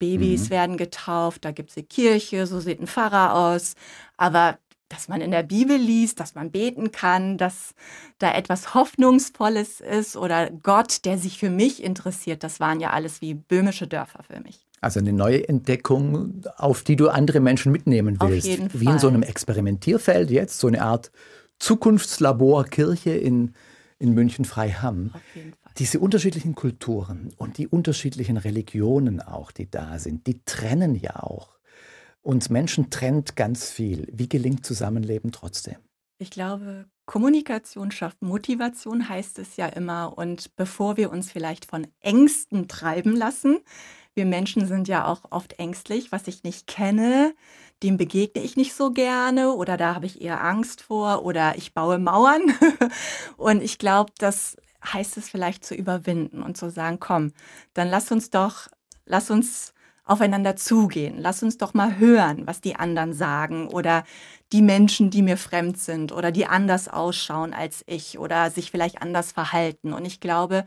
Babys 0.00 0.46
mhm. 0.46 0.50
werden 0.50 0.76
getauft, 0.76 1.44
da 1.44 1.52
gibt 1.52 1.70
es 1.70 1.76
eine 1.76 1.86
Kirche, 1.86 2.46
so 2.46 2.58
sieht 2.58 2.80
ein 2.80 2.88
Pfarrer 2.88 3.34
aus. 3.34 3.74
Aber 4.16 4.58
dass 4.90 5.08
man 5.08 5.20
in 5.20 5.30
der 5.30 5.44
Bibel 5.44 5.76
liest, 5.76 6.20
dass 6.20 6.34
man 6.34 6.50
beten 6.50 6.92
kann, 6.92 7.38
dass 7.38 7.74
da 8.18 8.34
etwas 8.34 8.74
Hoffnungsvolles 8.74 9.80
ist 9.80 10.16
oder 10.16 10.50
Gott, 10.50 11.04
der 11.06 11.16
sich 11.16 11.38
für 11.38 11.48
mich 11.48 11.82
interessiert. 11.82 12.42
Das 12.42 12.60
waren 12.60 12.80
ja 12.80 12.90
alles 12.90 13.22
wie 13.22 13.34
böhmische 13.34 13.86
Dörfer 13.86 14.22
für 14.24 14.40
mich. 14.40 14.66
Also 14.82 14.98
eine 14.98 15.12
neue 15.12 15.48
Entdeckung, 15.48 16.42
auf 16.56 16.82
die 16.82 16.96
du 16.96 17.08
andere 17.08 17.40
Menschen 17.40 17.70
mitnehmen 17.70 18.18
willst. 18.20 18.48
Auf 18.48 18.50
jeden 18.50 18.80
wie 18.80 18.84
Fall. 18.84 18.94
in 18.94 18.98
so 18.98 19.08
einem 19.08 19.22
Experimentierfeld 19.22 20.30
jetzt, 20.30 20.58
so 20.58 20.66
eine 20.66 20.82
Art 20.82 21.12
Zukunftslabor 21.60 22.64
Kirche 22.64 23.10
in, 23.10 23.54
in 23.98 24.12
München-Freiham. 24.14 25.12
Auf 25.14 25.20
jeden 25.36 25.52
Fall. 25.52 25.72
Diese 25.78 26.00
unterschiedlichen 26.00 26.56
Kulturen 26.56 27.32
und 27.36 27.58
die 27.58 27.68
unterschiedlichen 27.68 28.38
Religionen 28.38 29.20
auch, 29.20 29.52
die 29.52 29.70
da 29.70 29.98
sind, 29.98 30.26
die 30.26 30.40
trennen 30.44 30.96
ja 30.96 31.22
auch. 31.22 31.59
Uns 32.22 32.50
Menschen 32.50 32.90
trennt 32.90 33.36
ganz 33.36 33.70
viel. 33.70 34.06
Wie 34.12 34.28
gelingt 34.28 34.66
Zusammenleben 34.66 35.32
trotzdem? 35.32 35.76
Ich 36.18 36.30
glaube, 36.30 36.84
Kommunikation 37.06 37.90
schafft 37.90 38.20
Motivation, 38.20 39.08
heißt 39.08 39.38
es 39.38 39.56
ja 39.56 39.66
immer. 39.66 40.18
Und 40.18 40.54
bevor 40.54 40.98
wir 40.98 41.10
uns 41.10 41.32
vielleicht 41.32 41.64
von 41.64 41.86
Ängsten 42.00 42.68
treiben 42.68 43.16
lassen, 43.16 43.58
wir 44.14 44.26
Menschen 44.26 44.66
sind 44.66 44.86
ja 44.86 45.06
auch 45.06 45.22
oft 45.30 45.58
ängstlich, 45.58 46.12
was 46.12 46.26
ich 46.26 46.42
nicht 46.42 46.66
kenne, 46.66 47.34
dem 47.82 47.96
begegne 47.96 48.42
ich 48.42 48.56
nicht 48.56 48.74
so 48.74 48.90
gerne 48.90 49.52
oder 49.52 49.76
da 49.76 49.94
habe 49.94 50.06
ich 50.06 50.20
eher 50.20 50.44
Angst 50.44 50.82
vor 50.82 51.24
oder 51.24 51.56
ich 51.56 51.72
baue 51.72 51.98
Mauern. 51.98 52.42
und 53.38 53.62
ich 53.62 53.78
glaube, 53.78 54.12
das 54.18 54.56
heißt 54.84 55.16
es 55.16 55.30
vielleicht 55.30 55.64
zu 55.64 55.74
überwinden 55.74 56.42
und 56.42 56.56
zu 56.56 56.70
sagen, 56.70 57.00
komm, 57.00 57.32
dann 57.72 57.88
lass 57.88 58.12
uns 58.12 58.30
doch, 58.30 58.68
lass 59.06 59.30
uns 59.30 59.72
aufeinander 60.10 60.56
zugehen. 60.56 61.16
Lass 61.18 61.42
uns 61.42 61.56
doch 61.56 61.72
mal 61.72 61.98
hören, 61.98 62.46
was 62.46 62.60
die 62.60 62.74
anderen 62.74 63.12
sagen 63.12 63.68
oder 63.68 64.04
die 64.52 64.60
Menschen, 64.60 65.10
die 65.10 65.22
mir 65.22 65.36
fremd 65.36 65.78
sind 65.78 66.10
oder 66.10 66.32
die 66.32 66.46
anders 66.46 66.88
ausschauen 66.88 67.54
als 67.54 67.84
ich 67.86 68.18
oder 68.18 68.50
sich 68.50 68.72
vielleicht 68.72 69.00
anders 69.02 69.30
verhalten. 69.30 69.92
Und 69.92 70.04
ich 70.04 70.18
glaube, 70.18 70.64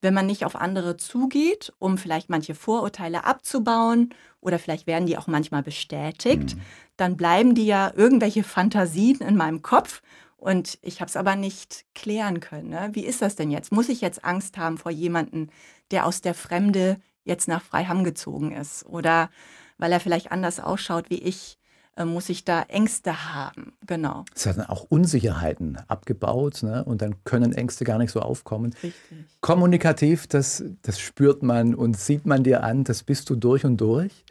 wenn 0.00 0.14
man 0.14 0.26
nicht 0.26 0.44
auf 0.44 0.56
andere 0.56 0.96
zugeht, 0.96 1.72
um 1.78 1.98
vielleicht 1.98 2.30
manche 2.30 2.54
Vorurteile 2.54 3.24
abzubauen 3.24 4.14
oder 4.40 4.58
vielleicht 4.58 4.86
werden 4.86 5.06
die 5.06 5.18
auch 5.18 5.26
manchmal 5.26 5.62
bestätigt, 5.62 6.56
mhm. 6.56 6.60
dann 6.96 7.16
bleiben 7.18 7.54
die 7.54 7.66
ja 7.66 7.92
irgendwelche 7.94 8.42
Fantasien 8.42 9.20
in 9.20 9.36
meinem 9.36 9.60
Kopf 9.60 10.00
und 10.38 10.78
ich 10.82 11.00
habe 11.00 11.08
es 11.08 11.16
aber 11.16 11.36
nicht 11.36 11.84
klären 11.94 12.40
können. 12.40 12.70
Ne? 12.70 12.90
Wie 12.92 13.04
ist 13.04 13.20
das 13.20 13.36
denn 13.36 13.50
jetzt? 13.50 13.70
Muss 13.70 13.88
ich 13.90 14.00
jetzt 14.00 14.24
Angst 14.24 14.56
haben 14.56 14.78
vor 14.78 14.92
jemandem, 14.92 15.50
der 15.90 16.06
aus 16.06 16.22
der 16.22 16.34
Fremde 16.34 16.98
jetzt 17.28 17.46
nach 17.46 17.62
Freiham 17.62 18.02
gezogen 18.02 18.52
ist 18.52 18.84
oder 18.86 19.30
weil 19.78 19.92
er 19.92 20.00
vielleicht 20.00 20.32
anders 20.32 20.58
ausschaut 20.58 21.08
wie 21.10 21.18
ich, 21.22 21.58
äh, 21.96 22.04
muss 22.04 22.28
ich 22.28 22.44
da 22.44 22.62
Ängste 22.62 23.32
haben. 23.34 23.72
Genau. 23.86 24.24
Es 24.34 24.46
hat 24.46 24.58
dann 24.58 24.66
auch 24.66 24.84
Unsicherheiten 24.88 25.78
abgebaut 25.88 26.62
ne? 26.62 26.84
und 26.84 27.02
dann 27.02 27.22
können 27.24 27.52
Ängste 27.52 27.84
gar 27.84 27.98
nicht 27.98 28.10
so 28.10 28.20
aufkommen. 28.20 28.72
Richtig. 28.82 29.18
Kommunikativ, 29.40 30.26
das, 30.26 30.64
das 30.82 30.98
spürt 31.00 31.42
man 31.42 31.74
und 31.74 31.98
sieht 31.98 32.26
man 32.26 32.44
dir 32.44 32.62
an, 32.62 32.84
das 32.84 33.02
bist 33.02 33.30
du 33.30 33.36
durch 33.36 33.64
und 33.64 33.80
durch. 33.80 34.24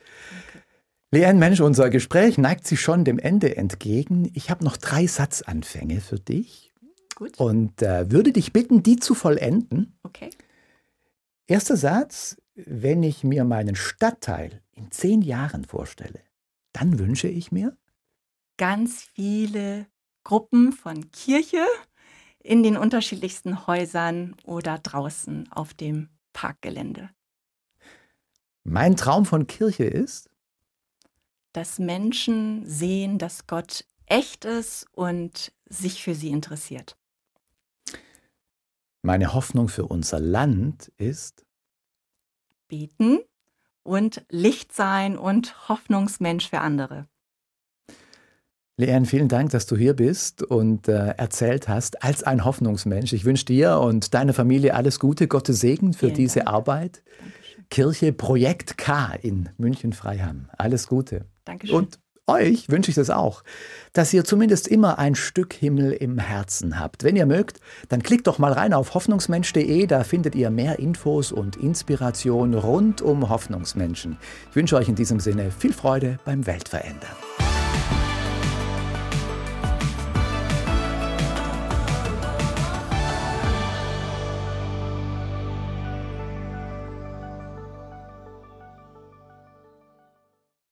Okay. 1.11 1.33
Mensch, 1.33 1.61
unser 1.61 1.89
Gespräch 1.89 2.37
neigt 2.37 2.67
sich 2.67 2.81
schon 2.81 3.05
dem 3.05 3.19
Ende 3.19 3.55
entgegen. 3.55 4.29
Ich 4.33 4.49
habe 4.49 4.63
noch 4.63 4.77
drei 4.77 5.07
Satzanfänge 5.07 6.01
für 6.01 6.19
dich. 6.19 6.73
Gut. 7.15 7.39
Und 7.39 7.81
äh, 7.81 8.11
würde 8.11 8.31
dich 8.31 8.53
bitten, 8.53 8.83
die 8.83 8.97
zu 8.97 9.15
vollenden. 9.15 9.97
Okay. 10.03 10.29
Erster 11.47 11.75
Satz, 11.75 12.37
wenn 12.65 13.03
ich 13.03 13.23
mir 13.23 13.43
meinen 13.43 13.75
Stadtteil 13.75 14.61
in 14.71 14.89
zehn 14.91 15.21
Jahren 15.21 15.63
vorstelle, 15.63 16.21
dann 16.73 16.97
wünsche 16.97 17.27
ich 17.27 17.51
mir 17.51 17.77
ganz 18.57 19.03
viele 19.03 19.85
Gruppen 20.23 20.73
von 20.73 21.11
Kirche 21.11 21.65
in 22.39 22.63
den 22.63 22.75
unterschiedlichsten 22.75 23.67
Häusern 23.67 24.35
oder 24.43 24.79
draußen 24.79 25.51
auf 25.51 25.73
dem 25.73 26.09
Parkgelände. 26.33 27.09
Mein 28.63 28.95
Traum 28.95 29.25
von 29.25 29.47
Kirche 29.47 29.85
ist, 29.85 30.29
dass 31.53 31.79
Menschen 31.79 32.65
sehen, 32.65 33.17
dass 33.17 33.47
Gott 33.47 33.85
echt 34.05 34.45
ist 34.45 34.87
und 34.93 35.53
sich 35.65 36.03
für 36.03 36.15
sie 36.15 36.29
interessiert. 36.29 36.97
Meine 39.03 39.33
Hoffnung 39.33 39.69
für 39.69 39.85
unser 39.85 40.19
Land 40.19 40.91
ist, 40.97 41.46
beten 42.67 43.19
und 43.83 44.25
Licht 44.29 44.73
sein 44.73 45.17
und 45.17 45.69
Hoffnungsmensch 45.69 46.49
für 46.49 46.59
andere. 46.59 47.07
Leanne, 48.79 49.07
vielen 49.07 49.27
Dank, 49.27 49.49
dass 49.49 49.65
du 49.65 49.75
hier 49.75 49.95
bist 49.95 50.43
und 50.43 50.87
äh, 50.87 51.15
erzählt 51.17 51.67
hast 51.67 52.03
als 52.03 52.21
ein 52.21 52.45
Hoffnungsmensch. 52.45 53.11
Ich 53.11 53.25
wünsche 53.25 53.45
dir 53.45 53.79
und 53.79 54.13
deiner 54.13 54.33
Familie 54.33 54.75
alles 54.75 54.99
Gute, 54.99 55.27
Gottes 55.27 55.59
Segen 55.61 55.93
für 55.93 56.07
Vielen 56.07 56.13
diese 56.13 56.39
Dank. 56.41 56.49
Arbeit. 56.49 57.03
Dankeschön. 57.19 57.65
Kirche 57.71 58.13
Projekt 58.13 58.77
K 58.77 59.13
in 59.19 59.49
München-Freiham. 59.57 60.49
Alles 60.55 60.87
Gute. 60.87 61.25
Dankeschön. 61.45 61.75
Und 61.75 61.99
euch 62.27 62.69
wünsche 62.69 62.91
ich 62.91 62.95
das 62.95 63.09
auch, 63.09 63.43
dass 63.93 64.13
ihr 64.13 64.25
zumindest 64.25 64.67
immer 64.67 64.99
ein 64.99 65.15
Stück 65.15 65.53
Himmel 65.53 65.93
im 65.93 66.19
Herzen 66.19 66.79
habt. 66.79 67.03
Wenn 67.03 67.15
ihr 67.15 67.25
mögt, 67.25 67.59
dann 67.89 68.03
klickt 68.03 68.27
doch 68.27 68.37
mal 68.37 68.51
rein 68.51 68.73
auf 68.73 68.93
hoffnungsmensch.de, 68.93 69.87
da 69.87 70.03
findet 70.03 70.35
ihr 70.35 70.49
mehr 70.49 70.79
Infos 70.79 71.31
und 71.31 71.55
Inspiration 71.55 72.53
rund 72.53 73.01
um 73.01 73.29
Hoffnungsmenschen. 73.29 74.17
Ich 74.49 74.55
wünsche 74.55 74.75
euch 74.75 74.89
in 74.89 74.95
diesem 74.95 75.19
Sinne 75.19 75.51
viel 75.51 75.73
Freude 75.73 76.19
beim 76.25 76.45
Weltverändern. 76.45 77.36